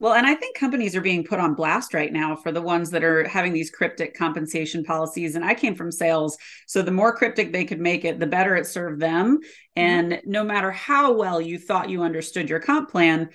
Well, 0.00 0.14
and 0.14 0.26
I 0.26 0.34
think 0.34 0.56
companies 0.56 0.96
are 0.96 1.02
being 1.02 1.24
put 1.24 1.40
on 1.40 1.54
blast 1.54 1.92
right 1.92 2.10
now 2.10 2.34
for 2.34 2.52
the 2.52 2.62
ones 2.62 2.90
that 2.90 3.04
are 3.04 3.28
having 3.28 3.52
these 3.52 3.70
cryptic 3.70 4.16
compensation 4.16 4.82
policies. 4.82 5.36
And 5.36 5.44
I 5.44 5.54
came 5.54 5.74
from 5.74 5.92
sales. 5.92 6.38
So 6.66 6.80
the 6.80 6.90
more 6.90 7.14
cryptic 7.14 7.52
they 7.52 7.66
could 7.66 7.80
make 7.80 8.06
it, 8.06 8.18
the 8.18 8.26
better 8.26 8.56
it 8.56 8.66
served 8.66 9.00
them. 9.00 9.36
Mm-hmm. 9.36 9.42
And 9.76 10.22
no 10.24 10.42
matter 10.42 10.70
how 10.70 11.12
well 11.12 11.38
you 11.38 11.58
thought 11.58 11.90
you 11.90 12.02
understood 12.02 12.48
your 12.48 12.60
comp 12.60 12.90
plan, 12.90 13.28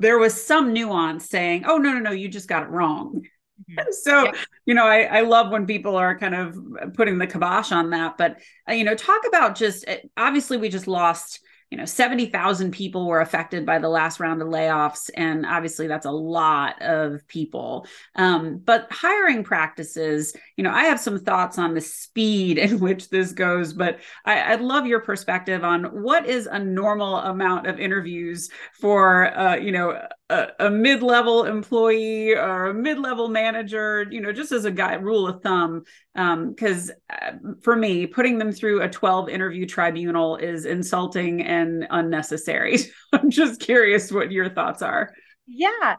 there 0.00 0.18
was 0.18 0.42
some 0.42 0.72
nuance 0.72 1.28
saying, 1.28 1.64
oh, 1.66 1.76
no, 1.76 1.92
no, 1.92 1.98
no, 1.98 2.10
you 2.10 2.28
just 2.28 2.48
got 2.48 2.62
it 2.62 2.70
wrong. 2.70 3.20
Mm-hmm. 3.20 3.26
So, 3.90 4.24
yeah. 4.24 4.32
you 4.66 4.74
know, 4.74 4.86
I, 4.86 5.02
I 5.04 5.20
love 5.22 5.50
when 5.50 5.66
people 5.66 5.96
are 5.96 6.18
kind 6.18 6.34
of 6.34 6.58
putting 6.94 7.16
the 7.16 7.26
kibosh 7.26 7.72
on 7.72 7.90
that. 7.90 8.18
But, 8.18 8.40
uh, 8.68 8.72
you 8.72 8.84
know, 8.84 8.94
talk 8.94 9.22
about 9.26 9.56
just 9.56 9.86
obviously, 10.16 10.58
we 10.58 10.68
just 10.68 10.86
lost 10.86 11.40
you 11.70 11.78
know 11.78 11.84
70,000 11.84 12.70
people 12.70 13.06
were 13.06 13.20
affected 13.20 13.66
by 13.66 13.78
the 13.78 13.88
last 13.88 14.20
round 14.20 14.40
of 14.40 14.48
layoffs 14.48 15.10
and 15.16 15.44
obviously 15.44 15.86
that's 15.86 16.06
a 16.06 16.10
lot 16.10 16.80
of 16.80 17.26
people. 17.26 17.86
Um, 18.14 18.58
but 18.58 18.86
hiring 18.90 19.42
practices 19.42 20.36
you 20.56 20.64
know 20.64 20.70
i 20.70 20.84
have 20.84 20.98
some 20.98 21.18
thoughts 21.18 21.58
on 21.58 21.74
the 21.74 21.80
speed 21.80 22.58
in 22.66 22.80
which 22.80 23.08
this 23.10 23.32
goes 23.32 23.72
but 23.72 23.98
I, 24.24 24.54
would 24.56 24.64
love 24.64 24.86
your 24.86 25.00
perspective 25.00 25.64
on 25.64 25.84
what 26.02 26.26
is 26.26 26.46
a 26.46 26.58
normal 26.58 27.16
amount 27.16 27.66
of 27.66 27.78
interviews 27.78 28.50
for 28.80 29.36
uh, 29.36 29.56
you 29.56 29.72
know 29.72 30.00
a, 30.28 30.48
a, 30.58 30.70
mid-level 30.70 31.44
employee 31.44 32.34
or 32.34 32.66
a 32.66 32.74
mid-level 32.74 33.28
manager 33.28 34.06
you 34.10 34.20
know 34.20 34.32
just 34.32 34.52
as 34.52 34.64
a 34.64 34.70
guy 34.70 34.94
rule 34.94 35.28
of 35.28 35.42
thumb. 35.42 35.84
Because 36.14 36.90
um, 36.90 37.40
uh, 37.48 37.52
for 37.62 37.76
me 37.76 38.06
putting 38.06 38.38
them 38.38 38.50
through 38.50 38.82
a 38.82 38.88
12 38.88 39.28
interview 39.28 39.66
tribunal 39.66 40.36
is 40.36 40.64
insulting 40.64 41.42
and 41.42 41.86
unnecessary. 41.90 42.78
I'm 43.12 43.30
just 43.30 43.60
curious 43.60 44.10
what 44.10 44.32
your 44.32 44.48
thoughts 44.48 44.82
are. 44.82 45.12
Yeah 45.46 45.96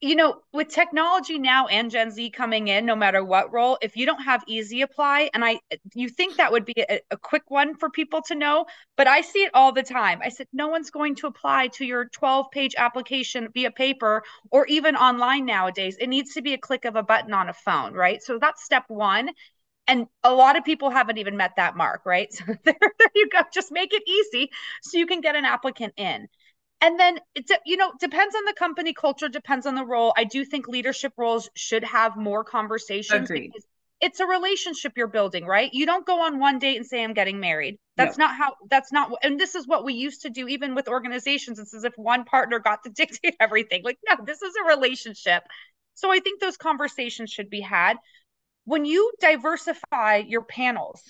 you 0.00 0.14
know, 0.14 0.40
with 0.52 0.68
technology 0.68 1.38
now 1.40 1.66
and 1.66 1.90
Gen 1.90 2.12
Z 2.12 2.30
coming 2.30 2.68
in, 2.68 2.86
no 2.86 2.94
matter 2.94 3.24
what 3.24 3.52
role, 3.52 3.78
if 3.82 3.96
you 3.96 4.06
don't 4.06 4.22
have 4.22 4.44
easy 4.46 4.82
apply, 4.82 5.28
and 5.34 5.44
I, 5.44 5.58
you 5.92 6.08
think 6.08 6.36
that 6.36 6.52
would 6.52 6.64
be 6.64 6.74
a, 6.78 7.00
a, 7.10 7.16
quick 7.16 7.50
one 7.50 7.74
for 7.74 7.90
people 7.90 8.22
to 8.28 8.36
know, 8.36 8.66
but 8.96 9.08
I 9.08 9.22
see 9.22 9.40
it 9.40 9.50
all 9.54 9.72
the 9.72 9.82
time. 9.82 10.20
I 10.22 10.28
said, 10.28 10.46
no 10.52 10.68
one's 10.68 10.90
going 10.90 11.16
to 11.16 11.26
apply 11.26 11.68
to 11.68 11.84
your 11.84 12.04
12 12.04 12.46
page 12.52 12.76
application 12.78 13.48
via 13.52 13.72
paper 13.72 14.22
or 14.52 14.66
even 14.66 14.94
online 14.94 15.46
nowadays. 15.46 15.96
It 15.98 16.08
needs 16.08 16.34
to 16.34 16.42
be 16.42 16.54
a 16.54 16.58
click 16.58 16.84
of 16.84 16.94
a 16.94 17.02
button 17.02 17.32
on 17.32 17.48
a 17.48 17.54
phone, 17.54 17.92
right? 17.92 18.22
So 18.22 18.38
that's 18.38 18.64
step 18.64 18.84
one. 18.86 19.30
And 19.88 20.06
a 20.22 20.32
lot 20.32 20.56
of 20.56 20.64
people 20.64 20.90
haven't 20.90 21.18
even 21.18 21.36
met 21.36 21.54
that 21.56 21.76
mark, 21.76 22.02
right? 22.06 22.28
So 22.34 22.44
there, 22.64 22.76
there 22.80 23.10
you 23.16 23.28
go. 23.30 23.40
Just 23.52 23.72
make 23.72 23.92
it 23.92 24.02
easy 24.06 24.50
so 24.82 24.98
you 24.98 25.06
can 25.06 25.20
get 25.20 25.34
an 25.34 25.44
applicant 25.44 25.94
in 25.96 26.28
and 26.80 26.98
then 26.98 27.18
it's 27.34 27.50
you 27.66 27.76
know 27.76 27.92
depends 27.98 28.34
on 28.34 28.44
the 28.44 28.54
company 28.54 28.92
culture 28.92 29.28
depends 29.28 29.66
on 29.66 29.74
the 29.74 29.84
role. 29.84 30.12
I 30.16 30.24
do 30.24 30.44
think 30.44 30.68
leadership 30.68 31.12
roles 31.16 31.50
should 31.54 31.84
have 31.84 32.16
more 32.16 32.44
conversations 32.44 33.30
Agreed. 33.30 33.50
because 33.52 33.66
it's 34.00 34.20
a 34.20 34.26
relationship 34.26 34.92
you're 34.96 35.08
building 35.08 35.44
right? 35.44 35.70
You 35.72 35.86
don't 35.86 36.06
go 36.06 36.20
on 36.22 36.38
one 36.38 36.58
date 36.58 36.76
and 36.76 36.86
say 36.86 37.02
i'm 37.02 37.14
getting 37.14 37.40
married. 37.40 37.78
That's 37.96 38.16
no. 38.16 38.26
not 38.26 38.36
how 38.36 38.54
that's 38.70 38.92
not 38.92 39.12
and 39.22 39.38
this 39.40 39.54
is 39.54 39.66
what 39.66 39.84
we 39.84 39.94
used 39.94 40.22
to 40.22 40.30
do 40.30 40.46
even 40.48 40.74
with 40.74 40.88
organizations. 40.88 41.58
It's 41.58 41.74
as 41.74 41.84
if 41.84 41.94
one 41.96 42.24
partner 42.24 42.58
got 42.58 42.84
to 42.84 42.90
dictate 42.94 43.34
everything. 43.40 43.82
Like 43.84 43.98
no 44.08 44.16
this 44.24 44.42
is 44.42 44.54
a 44.62 44.68
relationship. 44.68 45.42
So 45.94 46.12
i 46.12 46.20
think 46.20 46.40
those 46.40 46.56
conversations 46.56 47.30
should 47.30 47.50
be 47.50 47.60
had. 47.60 47.96
When 48.64 48.84
you 48.84 49.10
diversify 49.20 50.24
your 50.28 50.42
panels 50.42 51.02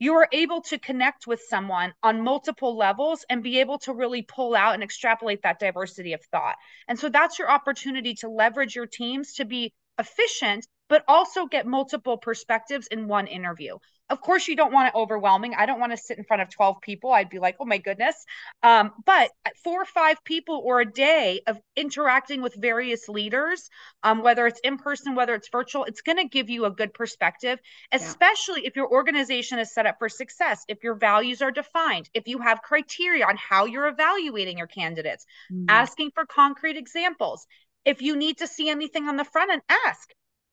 you 0.00 0.14
are 0.14 0.28
able 0.32 0.62
to 0.62 0.78
connect 0.78 1.28
with 1.28 1.40
someone 1.48 1.92
on 2.02 2.22
multiple 2.22 2.76
levels 2.76 3.24
and 3.28 3.42
be 3.42 3.60
able 3.60 3.78
to 3.78 3.92
really 3.92 4.22
pull 4.22 4.56
out 4.56 4.74
and 4.74 4.82
extrapolate 4.82 5.42
that 5.42 5.60
diversity 5.60 6.14
of 6.14 6.24
thought. 6.32 6.56
And 6.88 6.98
so 6.98 7.08
that's 7.08 7.38
your 7.38 7.50
opportunity 7.50 8.14
to 8.14 8.28
leverage 8.28 8.74
your 8.74 8.86
teams 8.86 9.34
to 9.34 9.44
be 9.44 9.72
efficient, 9.98 10.66
but 10.88 11.04
also 11.06 11.46
get 11.46 11.66
multiple 11.66 12.16
perspectives 12.16 12.88
in 12.88 13.06
one 13.06 13.26
interview. 13.26 13.76
Of 14.10 14.20
course, 14.20 14.48
you 14.48 14.56
don't 14.56 14.72
want 14.72 14.88
it 14.88 14.94
overwhelming. 14.94 15.54
I 15.56 15.66
don't 15.66 15.78
want 15.78 15.92
to 15.92 15.96
sit 15.96 16.18
in 16.18 16.24
front 16.24 16.42
of 16.42 16.50
12 16.50 16.80
people. 16.80 17.12
I'd 17.12 17.30
be 17.30 17.38
like, 17.38 17.56
oh 17.60 17.64
my 17.64 17.78
goodness. 17.78 18.16
Um, 18.62 18.92
but 19.06 19.30
four 19.62 19.82
or 19.82 19.86
five 19.86 20.22
people 20.24 20.60
or 20.64 20.80
a 20.80 20.90
day 20.90 21.40
of 21.46 21.58
interacting 21.76 22.42
with 22.42 22.54
various 22.54 23.08
leaders, 23.08 23.70
um, 24.02 24.22
whether 24.22 24.46
it's 24.46 24.60
in 24.64 24.78
person, 24.78 25.14
whether 25.14 25.34
it's 25.34 25.48
virtual, 25.48 25.84
it's 25.84 26.02
going 26.02 26.18
to 26.18 26.28
give 26.28 26.50
you 26.50 26.64
a 26.64 26.70
good 26.70 26.92
perspective, 26.92 27.60
especially 27.92 28.62
yeah. 28.62 28.68
if 28.68 28.76
your 28.76 28.90
organization 28.90 29.58
is 29.60 29.72
set 29.72 29.86
up 29.86 29.96
for 29.98 30.08
success, 30.08 30.64
if 30.68 30.82
your 30.82 30.94
values 30.94 31.40
are 31.40 31.52
defined, 31.52 32.10
if 32.12 32.26
you 32.26 32.38
have 32.40 32.62
criteria 32.62 33.24
on 33.24 33.36
how 33.36 33.66
you're 33.66 33.86
evaluating 33.88 34.58
your 34.58 34.66
candidates, 34.66 35.24
mm. 35.52 35.66
asking 35.68 36.10
for 36.14 36.26
concrete 36.26 36.76
examples. 36.76 37.46
If 37.84 38.02
you 38.02 38.16
need 38.16 38.38
to 38.38 38.46
see 38.46 38.68
anything 38.68 39.08
on 39.08 39.16
the 39.16 39.24
front 39.24 39.52
end, 39.52 39.62
ask 39.86 40.10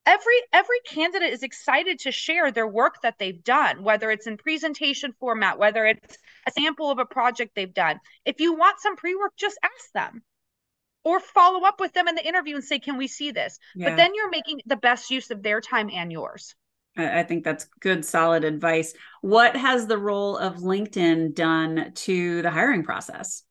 every 0.08 0.34
every 0.54 0.80
candidate 0.88 1.34
is 1.34 1.44
excited 1.44 2.00
to 2.00 2.12
share 2.12 2.52
their 2.52 2.68
work 2.68 2.96
that 3.04 3.16
they've 3.20 3.44
done 3.44 3.84
whether 3.84 4.10
it's 4.10 4.26
in 4.26 4.38
presentation 4.38 5.14
format 5.20 5.60
whether 5.60 5.86
it's 5.86 6.18
a 6.48 6.52
sample 6.52 6.90
of 6.90 6.98
a 6.98 7.06
project 7.06 7.52
they've 7.54 7.74
done 7.74 8.00
if 8.26 8.40
you 8.40 8.54
want 8.54 8.80
some 8.80 8.96
pre-work 8.96 9.34
just 9.38 9.60
ask 9.62 9.92
them 9.94 10.24
or 11.04 11.20
follow 11.20 11.66
up 11.66 11.80
with 11.80 11.94
them 11.94 12.08
in 12.08 12.16
the 12.16 12.26
interview 12.26 12.56
and 12.56 12.64
say 12.64 12.80
can 12.80 12.98
we 12.98 13.08
see 13.08 13.32
this 13.32 13.60
yeah. 13.76 13.90
but 13.90 13.98
then 13.98 14.16
you're 14.16 14.32
making 14.32 14.60
the 14.66 14.78
best 14.78 15.12
use 15.12 15.30
of 15.30 15.44
their 15.44 15.62
time 15.62 15.90
and 15.94 16.12
yours 16.12 16.56
I 17.00 17.22
think 17.22 17.44
that's 17.44 17.66
good, 17.80 18.04
solid 18.04 18.44
advice. 18.44 18.96
What 19.22 19.56
has 19.56 19.86
the 19.86 20.00
role 20.00 20.36
of 20.36 20.56
LinkedIn 20.56 21.36
done 21.36 21.92
to 21.94 22.42
the 22.42 22.50
hiring 22.50 22.84
process? 22.84 23.44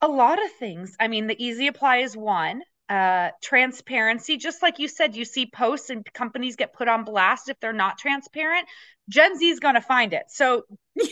A 0.00 0.08
lot 0.08 0.42
of 0.42 0.50
things. 0.52 0.96
I 0.98 1.08
mean, 1.08 1.26
the 1.26 1.36
easy 1.44 1.66
apply 1.66 1.98
is 1.98 2.16
one 2.16 2.62
uh 2.88 3.30
transparency. 3.42 4.36
Just 4.36 4.62
like 4.62 4.78
you 4.78 4.88
said 4.88 5.16
you 5.16 5.24
see 5.24 5.46
posts 5.46 5.90
and 5.90 6.04
companies 6.12 6.56
get 6.56 6.72
put 6.72 6.88
on 6.88 7.04
blast 7.04 7.48
if 7.48 7.58
they're 7.60 7.72
not 7.72 7.98
transparent 7.98 8.66
gen 9.08 9.36
z 9.38 9.48
is 9.48 9.60
going 9.60 9.74
to 9.74 9.80
find 9.80 10.12
it. 10.12 10.24
So 10.28 10.64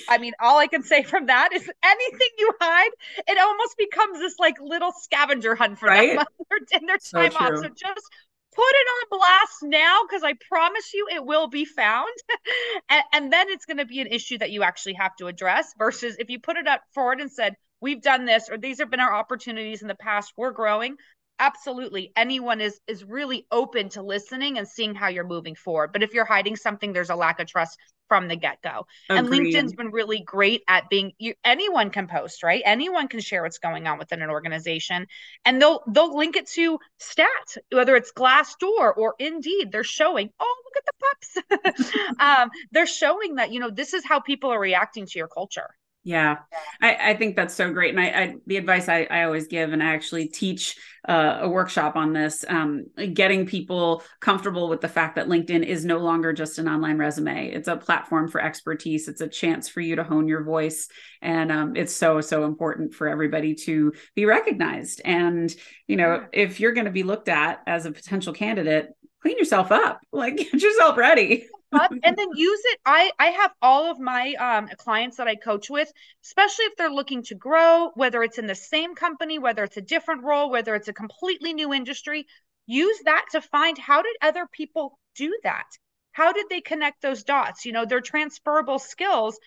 i 0.09 0.19
mean 0.19 0.33
all 0.41 0.59
i 0.59 0.69
can 0.69 0.83
say 0.83 1.03
from 1.03 1.27
that 1.27 1.53
is 1.53 1.69
anything 1.85 2.29
you 2.39 2.53
hide 2.61 2.91
it 3.27 3.37
almost 3.39 3.77
becomes 3.77 4.19
this 4.21 4.39
like 4.39 4.55
little 4.61 4.93
scavenger 4.93 5.57
hunt 5.57 5.77
for 5.79 5.89
right? 5.89 6.17
them 6.19 6.27
in 6.73 6.87
their 6.87 6.99
time 6.99 7.33
so 7.33 7.39
off 7.39 7.57
so 7.57 7.69
just 7.69 8.11
put 8.55 8.65
it 8.69 8.87
on 8.89 9.19
blast 9.19 9.63
now 9.65 10.01
because 10.07 10.23
i 10.23 10.35
promise 10.49 10.95
you 10.95 11.09
it 11.13 11.25
will 11.25 11.49
be 11.49 11.65
found. 11.65 12.09
And, 12.89 13.05
and 13.13 13.33
then 13.33 13.47
it's 13.49 13.65
going 13.65 13.79
to 13.79 13.87
be 13.87 14.01
an 14.01 14.09
issue 14.09 14.39
that 14.39 14.51
you 14.51 14.63
actually 14.63 14.95
have 14.95 15.15
to 15.17 15.27
address 15.27 15.73
versus 15.79 16.17
if 16.19 16.29
you 16.29 16.41
put 16.41 16.57
it 16.57 16.67
up 16.67 16.83
forward 16.95 17.21
and 17.21 17.31
said 17.31 17.55
we've 17.81 18.03
done 18.03 18.27
this 18.27 18.49
or 18.51 18.59
these 18.59 18.81
have 18.81 18.91
been 18.91 19.01
our 19.01 19.15
opportunities 19.15 19.83
in 19.83 19.89
the 19.89 19.95
past. 19.95 20.33
We're 20.37 20.51
growing 20.51 20.97
absolutely 21.43 22.13
anyone 22.17 22.61
is 22.61 22.81
is 22.87 23.03
really 23.05 23.47
open 23.51 23.89
to 23.91 24.01
listening 24.03 24.59
and 24.59 24.67
seeing 24.67 24.95
how 24.95 25.09
you're 25.09 25.27
moving 25.27 25.57
forward. 25.57 25.93
But 25.93 26.03
if 26.03 26.15
you're 26.15 26.25
hiding 26.25 26.57
something 26.57 26.93
there's 26.93 27.11
a 27.11 27.17
lack 27.17 27.41
of 27.41 27.49
trust 27.49 27.79
from 28.07 28.29
the 28.29 28.37
get-go. 28.37 28.87
And 29.09 29.27
linkedin's 29.29 29.73
been 29.73 29.91
really 29.91 30.21
great 30.21 30.63
at 30.69 30.89
being 30.89 31.13
you, 31.19 31.35
anyone 31.45 31.91
can 31.91 32.07
post 32.07 32.43
right? 32.43 32.63
Anyone 32.65 33.09
can 33.09 33.21
share 33.21 33.43
what's 33.43 33.59
going 33.59 33.87
on 33.87 33.99
within 33.99 34.23
an 34.23 34.31
organization. 34.31 35.07
And 35.45 35.61
they'll 35.61 35.83
they'll 35.89 36.17
link 36.17 36.37
it 36.37 36.47
to 36.51 36.79
stats 37.01 37.59
whether 37.73 37.97
it's 37.97 38.13
glassdoor 38.13 38.97
or 38.97 39.15
indeed. 39.19 39.73
They're 39.73 39.85
showing 39.85 40.31
oh 40.39 40.63
look 40.65 40.77
at 40.77 40.87
the 40.87 40.93
pups. 41.03 41.93
Um, 42.21 42.51
they're 42.71 42.87
showing 42.87 43.37
that 43.37 43.53
you 43.53 43.59
know 43.59 43.71
this 43.71 43.95
is 43.95 44.05
how 44.05 44.21
people 44.21 44.53
are 44.53 44.61
reacting 44.61 45.07
to 45.07 45.19
your 45.19 45.29
culture 45.29 45.71
yeah, 46.05 46.39
I, 46.81 47.11
I 47.11 47.15
think 47.15 47.37
that's 47.37 47.55
so 47.55 47.73
great. 47.73 47.95
And 47.95 48.01
I, 48.01 48.07
I 48.07 48.35
the 48.47 48.57
advice 48.57 48.89
I, 48.89 49.07
I 49.11 49.25
always 49.25 49.47
give, 49.47 49.73
and 49.73 49.83
I 49.83 49.95
actually 49.95 50.29
teach 50.29 50.77
uh, 51.09 51.39
a 51.43 51.49
workshop 51.49 51.97
on 51.97 52.13
this, 52.13 52.45
um, 52.49 52.87
getting 53.15 53.47
people 53.47 54.03
comfortable 54.21 54.69
with 54.69 54.81
the 54.81 54.89
fact 54.89 55.17
that 55.17 55.29
LinkedIn 55.29 55.65
is 55.65 55.85
no 55.85 55.99
longer 55.99 56.33
just 56.33 56.59
an 56.59 56.69
online 56.69 56.99
resume. 56.99 57.49
It's 57.49 57.69
a 57.69 57.77
platform 57.77 58.29
for 58.29 58.41
expertise. 58.41 59.09
It's 59.09 59.21
a 59.21 59.29
chance 59.29 59.69
for 59.69 59.81
you 59.81 59.97
to 59.97 60.05
hone 60.05 60.29
your 60.29 60.45
voice. 60.45 60.89
And 61.21 61.51
um, 61.51 61.77
it's 61.77 61.95
so, 61.95 62.21
so 62.21 62.45
important 62.45 62.95
for 62.95 63.09
everybody 63.09 63.55
to 63.67 63.93
be 64.15 64.27
recognized. 64.27 65.01
And, 65.05 65.55
you 65.87 65.97
know, 65.97 66.25
if 66.33 66.61
you're 66.61 66.73
going 66.73 66.87
to 66.87 66.93
be 66.93 67.03
looked 67.03 67.29
at 67.29 67.63
as 67.67 67.87
a 67.87 67.93
potential 67.93 68.33
candidate, 68.33 68.91
clean 69.23 69.39
yourself 69.39 69.73
up, 69.73 70.01
like 70.13 70.37
get 70.37 70.53
yourself 70.53 70.97
ready 70.97 71.49
and 71.73 72.17
then 72.17 72.29
use 72.35 72.61
it. 72.65 72.81
I 72.85 73.11
I 73.19 73.27
have 73.27 73.53
all 73.63 73.91
of 73.91 73.99
my 73.99 74.35
um, 74.35 74.69
clients 74.77 75.17
that 75.17 75.29
I 75.29 75.37
coach 75.37 75.71
with, 75.71 75.91
especially 76.25 76.67
if 76.67 76.77
they're 76.77 76.91
looking 76.91 77.23
to 77.25 77.35
grow, 77.35 77.91
whether 77.95 78.23
it's 78.23 78.39
in 78.39 78.47
the 78.47 78.55
same 78.55 78.95
company, 78.95 79.39
whether 79.39 79.65
it's 79.65 79.77
a 79.77 79.83
different 79.83 80.25
role, 80.25 80.51
whether 80.51 80.75
it's 80.75 80.89
a 80.89 80.93
completely 80.93 81.55
new 81.55 81.73
industry. 81.73 82.27
Use 82.67 82.99
that 83.05 83.27
to 83.33 83.41
find 83.41 83.77
how 83.77 84.03
did 84.03 84.17
other 84.23 84.47
people 84.53 84.99
do 85.17 85.37
that? 85.43 85.67
How 86.13 86.33
did 86.33 86.47
they 86.49 86.61
connect 86.61 87.03
those 87.03 87.25
dots? 87.25 87.65
You 87.65 87.73
know, 87.73 87.85
their 87.85 88.01
transferable 88.01 88.79
skills 88.79 89.39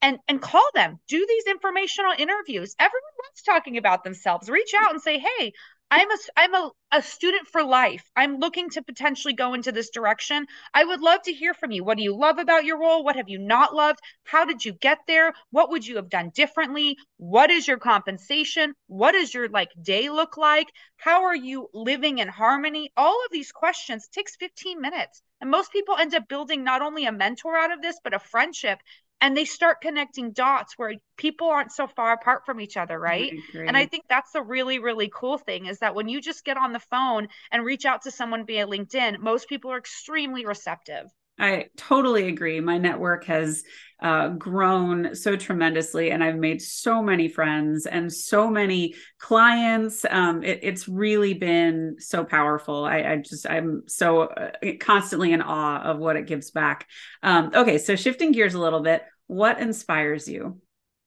and 0.00 0.18
and 0.28 0.42
call 0.42 0.68
them 0.74 0.98
do 1.08 1.24
these 1.28 1.44
informational 1.46 2.12
interviews 2.18 2.74
everyone 2.78 3.12
loves 3.24 3.42
talking 3.46 3.78
about 3.78 4.02
themselves 4.04 4.50
reach 4.50 4.72
out 4.78 4.90
and 4.90 5.00
say 5.00 5.18
hey 5.18 5.52
I'm 5.94 6.10
a 6.10 6.16
I'm 6.38 6.54
a, 6.54 6.70
a 6.90 7.02
student 7.02 7.48
for 7.48 7.62
life. 7.62 8.02
I'm 8.16 8.38
looking 8.38 8.70
to 8.70 8.82
potentially 8.82 9.34
go 9.34 9.52
into 9.52 9.72
this 9.72 9.90
direction. 9.90 10.46
I 10.72 10.84
would 10.84 11.02
love 11.02 11.20
to 11.24 11.34
hear 11.34 11.52
from 11.52 11.70
you. 11.70 11.84
What 11.84 11.98
do 11.98 12.02
you 12.02 12.16
love 12.16 12.38
about 12.38 12.64
your 12.64 12.80
role? 12.80 13.04
What 13.04 13.16
have 13.16 13.28
you 13.28 13.38
not 13.38 13.74
loved? 13.74 14.00
How 14.24 14.46
did 14.46 14.64
you 14.64 14.72
get 14.72 15.00
there? 15.06 15.34
What 15.50 15.68
would 15.68 15.86
you 15.86 15.96
have 15.96 16.08
done 16.08 16.30
differently? 16.34 16.96
What 17.18 17.50
is 17.50 17.68
your 17.68 17.76
compensation? 17.76 18.72
What 18.86 19.12
does 19.12 19.34
your 19.34 19.50
like 19.50 19.68
day 19.82 20.08
look 20.08 20.38
like? 20.38 20.68
How 20.96 21.24
are 21.24 21.36
you 21.36 21.68
living 21.74 22.20
in 22.20 22.28
harmony? 22.28 22.90
All 22.96 23.22
of 23.26 23.30
these 23.30 23.52
questions 23.52 24.08
takes 24.08 24.34
15 24.36 24.80
minutes. 24.80 25.20
And 25.42 25.50
most 25.50 25.72
people 25.72 25.96
end 25.96 26.14
up 26.14 26.26
building 26.26 26.64
not 26.64 26.80
only 26.80 27.04
a 27.04 27.12
mentor 27.12 27.54
out 27.54 27.70
of 27.70 27.82
this, 27.82 28.00
but 28.02 28.14
a 28.14 28.18
friendship 28.18 28.78
and 29.22 29.36
they 29.36 29.46
start 29.46 29.80
connecting 29.80 30.32
dots 30.32 30.74
where 30.76 30.94
people 31.16 31.48
aren't 31.48 31.72
so 31.72 31.86
far 31.86 32.12
apart 32.12 32.42
from 32.44 32.60
each 32.60 32.76
other 32.76 32.98
right 32.98 33.32
and 33.54 33.76
i 33.76 33.86
think 33.86 34.04
that's 34.08 34.32
the 34.32 34.42
really 34.42 34.78
really 34.78 35.10
cool 35.14 35.38
thing 35.38 35.66
is 35.66 35.78
that 35.78 35.94
when 35.94 36.08
you 36.08 36.20
just 36.20 36.44
get 36.44 36.58
on 36.58 36.72
the 36.72 36.78
phone 36.78 37.28
and 37.50 37.64
reach 37.64 37.86
out 37.86 38.02
to 38.02 38.10
someone 38.10 38.44
via 38.44 38.66
linkedin 38.66 39.18
most 39.18 39.48
people 39.48 39.70
are 39.72 39.78
extremely 39.78 40.44
receptive 40.44 41.06
I 41.38 41.66
totally 41.76 42.28
agree. 42.28 42.60
My 42.60 42.78
network 42.78 43.24
has 43.24 43.64
uh, 44.00 44.28
grown 44.28 45.14
so 45.14 45.34
tremendously, 45.34 46.10
and 46.10 46.22
I've 46.22 46.36
made 46.36 46.60
so 46.60 47.02
many 47.02 47.28
friends 47.28 47.86
and 47.86 48.12
so 48.12 48.50
many 48.50 48.94
clients. 49.18 50.04
Um, 50.08 50.44
it, 50.44 50.60
it's 50.62 50.88
really 50.88 51.34
been 51.34 51.96
so 51.98 52.22
powerful. 52.24 52.84
I, 52.84 52.98
I 52.98 53.16
just, 53.16 53.48
I'm 53.48 53.82
so 53.86 54.22
uh, 54.22 54.50
constantly 54.78 55.32
in 55.32 55.40
awe 55.40 55.82
of 55.82 55.98
what 55.98 56.16
it 56.16 56.26
gives 56.26 56.50
back. 56.50 56.86
Um, 57.22 57.50
okay, 57.54 57.78
so 57.78 57.96
shifting 57.96 58.32
gears 58.32 58.54
a 58.54 58.60
little 58.60 58.80
bit, 58.80 59.02
what 59.26 59.60
inspires 59.60 60.28
you? 60.28 60.60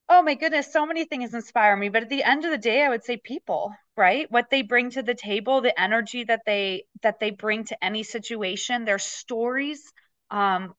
Oh 0.08 0.21
my 0.21 0.36
goodness, 0.36 0.71
so 0.71 0.86
many 0.86 1.06
things 1.06 1.34
inspire 1.34 1.75
me. 1.75 1.89
But 1.89 2.04
at 2.04 2.10
the 2.10 2.23
end 2.23 2.45
of 2.45 2.51
the 2.51 2.58
day, 2.58 2.84
I 2.84 2.89
would 2.89 3.04
say 3.04 3.17
people, 3.17 3.73
right? 3.97 4.30
What 4.32 4.49
they 4.51 4.62
bring 4.62 4.91
to 4.91 5.01
the 5.01 5.15
table, 5.15 5.62
the 5.62 5.80
energy 5.80 6.23
that 6.25 6.41
they 6.45 6.86
that 7.01 7.19
they 7.19 7.32
bring 7.32 7.63
to 7.65 7.84
any 7.84 8.04
situation, 8.04 8.86
their 8.86 8.99
stories. 8.99 9.91
Um, 10.30 10.75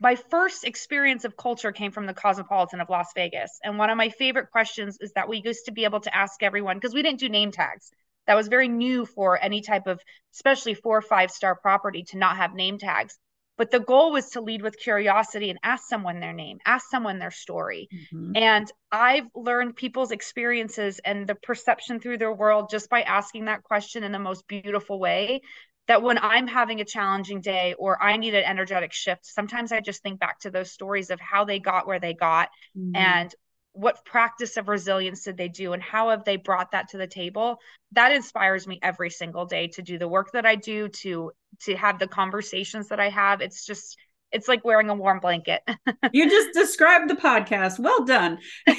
my 0.00 0.16
first 0.16 0.64
experience 0.64 1.24
of 1.24 1.36
culture 1.36 1.72
came 1.72 1.92
from 1.92 2.06
the 2.06 2.14
Cosmopolitan 2.14 2.80
of 2.80 2.90
Las 2.90 3.12
Vegas. 3.14 3.58
And 3.64 3.78
one 3.78 3.90
of 3.90 3.96
my 3.96 4.08
favorite 4.10 4.50
questions 4.50 4.98
is 5.00 5.12
that 5.12 5.28
we 5.28 5.42
used 5.44 5.66
to 5.66 5.72
be 5.72 5.84
able 5.84 6.00
to 6.00 6.14
ask 6.14 6.42
everyone 6.42 6.76
because 6.76 6.94
we 6.94 7.02
didn't 7.02 7.20
do 7.20 7.28
name 7.28 7.52
tags. 7.52 7.90
That 8.26 8.34
was 8.34 8.48
very 8.48 8.68
new 8.68 9.06
for 9.06 9.42
any 9.42 9.60
type 9.60 9.86
of, 9.86 10.00
especially 10.34 10.74
four 10.74 10.98
or 10.98 11.02
five 11.02 11.30
star 11.30 11.54
property 11.54 12.02
to 12.08 12.18
not 12.18 12.36
have 12.36 12.54
name 12.54 12.78
tags. 12.78 13.18
But 13.60 13.70
the 13.70 13.78
goal 13.78 14.10
was 14.10 14.30
to 14.30 14.40
lead 14.40 14.62
with 14.62 14.78
curiosity 14.78 15.50
and 15.50 15.58
ask 15.62 15.86
someone 15.86 16.18
their 16.18 16.32
name, 16.32 16.60
ask 16.64 16.88
someone 16.88 17.18
their 17.18 17.30
story. 17.30 17.90
Mm-hmm. 17.92 18.32
And 18.34 18.72
I've 18.90 19.26
learned 19.34 19.76
people's 19.76 20.12
experiences 20.12 20.98
and 21.04 21.26
the 21.26 21.34
perception 21.34 22.00
through 22.00 22.16
their 22.16 22.32
world 22.32 22.70
just 22.70 22.88
by 22.88 23.02
asking 23.02 23.44
that 23.44 23.62
question 23.62 24.02
in 24.02 24.12
the 24.12 24.18
most 24.18 24.48
beautiful 24.48 24.98
way. 24.98 25.42
That 25.88 26.00
when 26.00 26.16
I'm 26.16 26.46
having 26.46 26.80
a 26.80 26.86
challenging 26.86 27.42
day 27.42 27.74
or 27.78 28.02
I 28.02 28.16
need 28.16 28.34
an 28.34 28.44
energetic 28.44 28.94
shift, 28.94 29.26
sometimes 29.26 29.72
I 29.72 29.80
just 29.80 30.02
think 30.02 30.18
back 30.18 30.38
to 30.40 30.50
those 30.50 30.72
stories 30.72 31.10
of 31.10 31.20
how 31.20 31.44
they 31.44 31.58
got 31.58 31.86
where 31.86 32.00
they 32.00 32.14
got 32.14 32.48
mm-hmm. 32.74 32.96
and 32.96 33.34
what 33.72 34.06
practice 34.06 34.56
of 34.56 34.68
resilience 34.68 35.24
did 35.24 35.36
they 35.36 35.48
do 35.48 35.74
and 35.74 35.82
how 35.82 36.08
have 36.08 36.24
they 36.24 36.36
brought 36.36 36.72
that 36.72 36.88
to 36.88 36.98
the 36.98 37.06
table 37.06 37.58
that 37.92 38.10
inspires 38.10 38.66
me 38.66 38.80
every 38.82 39.10
single 39.10 39.46
day 39.46 39.68
to 39.68 39.80
do 39.80 39.96
the 39.96 40.08
work 40.08 40.32
that 40.32 40.44
i 40.44 40.56
do 40.56 40.88
to 40.88 41.30
to 41.62 41.76
have 41.76 41.98
the 41.98 42.06
conversations 42.06 42.88
that 42.88 43.00
i 43.00 43.08
have. 43.08 43.40
It's 43.40 43.66
just 43.66 43.96
it's 44.32 44.46
like 44.46 44.64
wearing 44.64 44.90
a 44.90 44.94
warm 44.94 45.20
blanket. 45.20 45.62
You 46.12 46.30
just 46.30 46.54
described 46.54 47.10
the 47.10 47.14
podcast. 47.14 47.78
Well 47.78 48.04
done. 48.04 48.38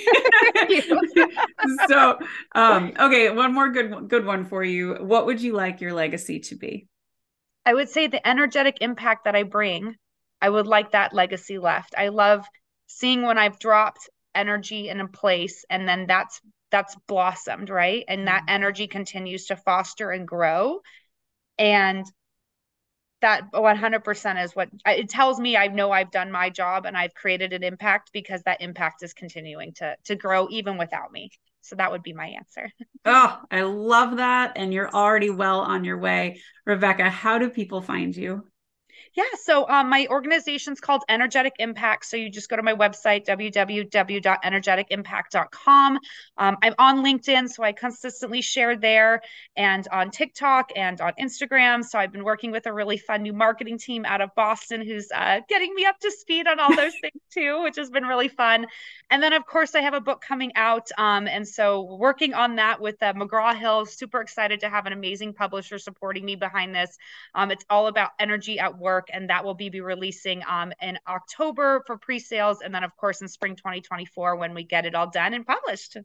So 1.87 2.17
um 2.55 2.93
okay 2.99 3.29
one 3.29 3.53
more 3.53 3.69
good 3.69 4.09
good 4.09 4.25
one 4.25 4.45
for 4.45 4.63
you. 4.63 4.95
What 4.95 5.25
would 5.25 5.41
you 5.41 5.53
like 5.53 5.81
your 5.81 5.93
legacy 5.93 6.39
to 6.39 6.55
be? 6.55 6.87
I 7.65 7.73
would 7.73 7.89
say 7.89 8.07
the 8.07 8.25
energetic 8.27 8.77
impact 8.81 9.25
that 9.25 9.35
i 9.35 9.43
bring 9.43 9.95
i 10.41 10.49
would 10.49 10.67
like 10.67 10.91
that 10.91 11.13
legacy 11.13 11.59
left. 11.59 11.93
I 11.97 12.09
love 12.09 12.45
seeing 12.87 13.21
when 13.21 13.37
i've 13.37 13.59
dropped 13.59 14.09
energy 14.33 14.89
in 14.89 14.99
a 14.99 15.07
place 15.07 15.65
and 15.69 15.87
then 15.87 16.07
that's 16.07 16.41
that's 16.71 16.95
blossomed 17.07 17.69
right? 17.69 18.03
And 18.07 18.27
that 18.27 18.41
mm-hmm. 18.41 18.55
energy 18.55 18.87
continues 18.87 19.45
to 19.47 19.55
foster 19.55 20.09
and 20.09 20.27
grow. 20.27 20.79
And 21.59 22.05
that 23.21 23.51
100% 23.53 24.43
is 24.43 24.55
what 24.55 24.69
it 24.85 25.09
tells 25.09 25.39
me 25.39 25.55
i 25.55 25.67
know 25.67 25.91
i've 25.91 26.11
done 26.11 26.31
my 26.31 26.49
job 26.49 26.85
and 26.85 26.97
i've 26.97 27.13
created 27.13 27.53
an 27.53 27.63
impact 27.63 28.11
because 28.13 28.41
that 28.43 28.61
impact 28.61 29.03
is 29.03 29.13
continuing 29.13 29.73
to 29.73 29.95
to 30.05 30.15
grow 30.15 30.47
even 30.49 30.77
without 30.77 31.11
me. 31.11 31.31
So 31.63 31.75
that 31.75 31.91
would 31.91 32.03
be 32.03 32.13
my 32.13 32.27
answer. 32.27 32.69
Oh 33.03 33.39
i 33.49 33.61
love 33.61 34.17
that. 34.17 34.53
And 34.57 34.71
you're 34.71 34.89
already 34.89 35.31
well 35.31 35.61
on 35.61 35.83
your 35.83 35.97
way. 35.97 36.41
Rebecca 36.65 37.09
how 37.09 37.39
do 37.39 37.49
people 37.49 37.81
find 37.81 38.15
you 38.15 38.50
yeah. 39.13 39.25
So 39.43 39.67
um, 39.67 39.89
my 39.89 40.07
organization's 40.09 40.79
called 40.79 41.03
Energetic 41.09 41.55
Impact. 41.59 42.05
So 42.05 42.15
you 42.15 42.29
just 42.29 42.49
go 42.49 42.55
to 42.55 42.63
my 42.63 42.73
website, 42.73 43.25
www.energeticimpact.com. 43.25 45.99
Um, 46.37 46.57
I'm 46.61 46.75
on 46.77 47.03
LinkedIn, 47.03 47.49
so 47.49 47.63
I 47.63 47.73
consistently 47.73 48.41
share 48.41 48.77
there 48.77 49.21
and 49.57 49.85
on 49.91 50.11
TikTok 50.11 50.71
and 50.77 51.01
on 51.01 51.11
Instagram. 51.19 51.83
So 51.83 51.99
I've 51.99 52.13
been 52.13 52.23
working 52.23 52.51
with 52.51 52.67
a 52.67 52.73
really 52.73 52.95
fun 52.95 53.23
new 53.23 53.33
marketing 53.33 53.77
team 53.77 54.05
out 54.05 54.21
of 54.21 54.33
Boston 54.33 54.81
who's 54.81 55.09
uh, 55.13 55.41
getting 55.49 55.75
me 55.75 55.85
up 55.85 55.99
to 55.99 56.09
speed 56.11 56.47
on 56.47 56.61
all 56.61 56.73
those 56.73 56.93
things 57.01 57.21
too, 57.33 57.63
which 57.63 57.75
has 57.75 57.89
been 57.89 58.05
really 58.05 58.29
fun. 58.29 58.65
And 59.09 59.21
then, 59.21 59.33
of 59.33 59.45
course, 59.45 59.75
I 59.75 59.81
have 59.81 59.93
a 59.93 59.99
book 59.99 60.21
coming 60.21 60.53
out. 60.55 60.87
Um, 60.97 61.27
and 61.27 61.45
so 61.45 61.97
working 61.97 62.33
on 62.33 62.55
that 62.55 62.79
with 62.79 63.03
uh, 63.03 63.11
McGraw 63.11 63.57
Hill, 63.57 63.87
super 63.87 64.21
excited 64.21 64.61
to 64.61 64.69
have 64.69 64.85
an 64.85 64.93
amazing 64.93 65.33
publisher 65.33 65.79
supporting 65.79 66.23
me 66.23 66.37
behind 66.37 66.73
this. 66.73 66.97
Um, 67.35 67.51
it's 67.51 67.65
all 67.69 67.87
about 67.87 68.11
energy 68.17 68.57
at 68.57 68.77
work 68.77 69.00
work, 69.01 69.09
and 69.13 69.29
that 69.29 69.43
will 69.43 69.53
be, 69.53 69.69
be 69.69 69.81
releasing 69.81 70.41
um, 70.49 70.71
in 70.81 70.97
October 71.07 71.83
for 71.85 71.97
pre-sales, 71.97 72.59
and 72.63 72.73
then 72.73 72.83
of 72.83 72.95
course 72.97 73.21
in 73.21 73.27
spring 73.27 73.55
2024 73.55 74.35
when 74.35 74.53
we 74.53 74.63
get 74.63 74.85
it 74.85 74.95
all 74.95 75.09
done 75.09 75.33
and 75.33 75.45
published. 75.45 75.97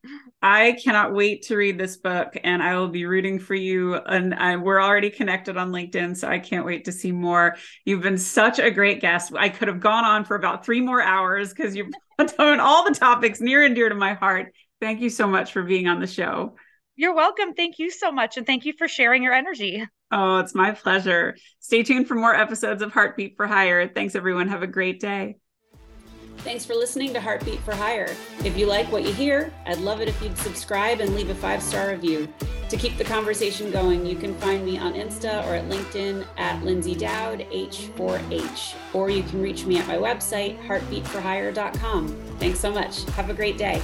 I 0.42 0.72
cannot 0.82 1.14
wait 1.14 1.42
to 1.42 1.56
read 1.56 1.78
this 1.78 1.96
book, 1.96 2.36
and 2.42 2.62
I 2.62 2.76
will 2.76 2.88
be 2.88 3.06
rooting 3.06 3.38
for 3.38 3.54
you. 3.54 3.94
And 3.94 4.34
I, 4.34 4.56
we're 4.56 4.82
already 4.82 5.10
connected 5.10 5.56
on 5.56 5.72
LinkedIn, 5.72 6.16
so 6.16 6.28
I 6.28 6.38
can't 6.38 6.66
wait 6.66 6.84
to 6.86 6.92
see 6.92 7.12
more. 7.12 7.56
You've 7.84 8.02
been 8.02 8.18
such 8.18 8.58
a 8.58 8.70
great 8.70 9.00
guest. 9.00 9.32
I 9.36 9.48
could 9.48 9.68
have 9.68 9.80
gone 9.80 10.04
on 10.04 10.24
for 10.24 10.36
about 10.36 10.64
three 10.64 10.80
more 10.80 11.02
hours 11.02 11.50
because 11.50 11.76
you've 11.76 11.92
done 12.38 12.60
all 12.60 12.84
the 12.84 12.94
topics 12.94 13.40
near 13.40 13.64
and 13.64 13.74
dear 13.74 13.88
to 13.88 13.94
my 13.94 14.14
heart. 14.14 14.54
Thank 14.80 15.00
you 15.00 15.10
so 15.10 15.26
much 15.26 15.52
for 15.52 15.62
being 15.62 15.88
on 15.88 16.00
the 16.00 16.06
show. 16.06 16.56
You're 16.96 17.14
welcome. 17.14 17.52
Thank 17.52 17.78
you 17.78 17.90
so 17.90 18.10
much. 18.10 18.38
And 18.38 18.46
thank 18.46 18.64
you 18.64 18.72
for 18.78 18.88
sharing 18.88 19.22
your 19.22 19.34
energy. 19.34 19.86
Oh, 20.12 20.38
it's 20.38 20.54
my 20.54 20.70
pleasure. 20.70 21.36
Stay 21.60 21.82
tuned 21.82 22.06
for 22.06 22.14
more 22.14 22.34
episodes 22.34 22.82
of 22.82 22.92
Heartbeat 22.92 23.36
for 23.36 23.46
Hire. 23.46 23.88
Thanks, 23.88 24.14
everyone. 24.14 24.48
Have 24.48 24.62
a 24.62 24.68
great 24.68 25.00
day. 25.00 25.36
Thanks 26.38 26.64
for 26.64 26.74
listening 26.74 27.12
to 27.12 27.20
Heartbeat 27.20 27.58
for 27.60 27.74
Hire. 27.74 28.14
If 28.44 28.56
you 28.56 28.66
like 28.66 28.90
what 28.92 29.02
you 29.02 29.12
hear, 29.12 29.52
I'd 29.66 29.78
love 29.78 30.00
it 30.00 30.06
if 30.06 30.22
you'd 30.22 30.38
subscribe 30.38 31.00
and 31.00 31.12
leave 31.14 31.28
a 31.28 31.34
five 31.34 31.60
star 31.60 31.90
review. 31.90 32.32
To 32.68 32.76
keep 32.76 32.96
the 32.98 33.04
conversation 33.04 33.72
going, 33.72 34.06
you 34.06 34.14
can 34.14 34.32
find 34.36 34.64
me 34.64 34.78
on 34.78 34.94
Insta 34.94 35.44
or 35.46 35.54
at 35.54 35.68
LinkedIn 35.68 36.24
at 36.36 36.62
Lyndsay 36.62 36.98
Dowd 36.98 37.40
H4H, 37.50 38.74
or 38.92 39.10
you 39.10 39.24
can 39.24 39.42
reach 39.42 39.66
me 39.66 39.78
at 39.78 39.88
my 39.88 39.96
website, 39.96 40.60
heartbeatforhire.com. 40.66 42.08
Thanks 42.38 42.60
so 42.60 42.70
much. 42.70 43.02
Have 43.10 43.28
a 43.28 43.34
great 43.34 43.58
day. 43.58 43.82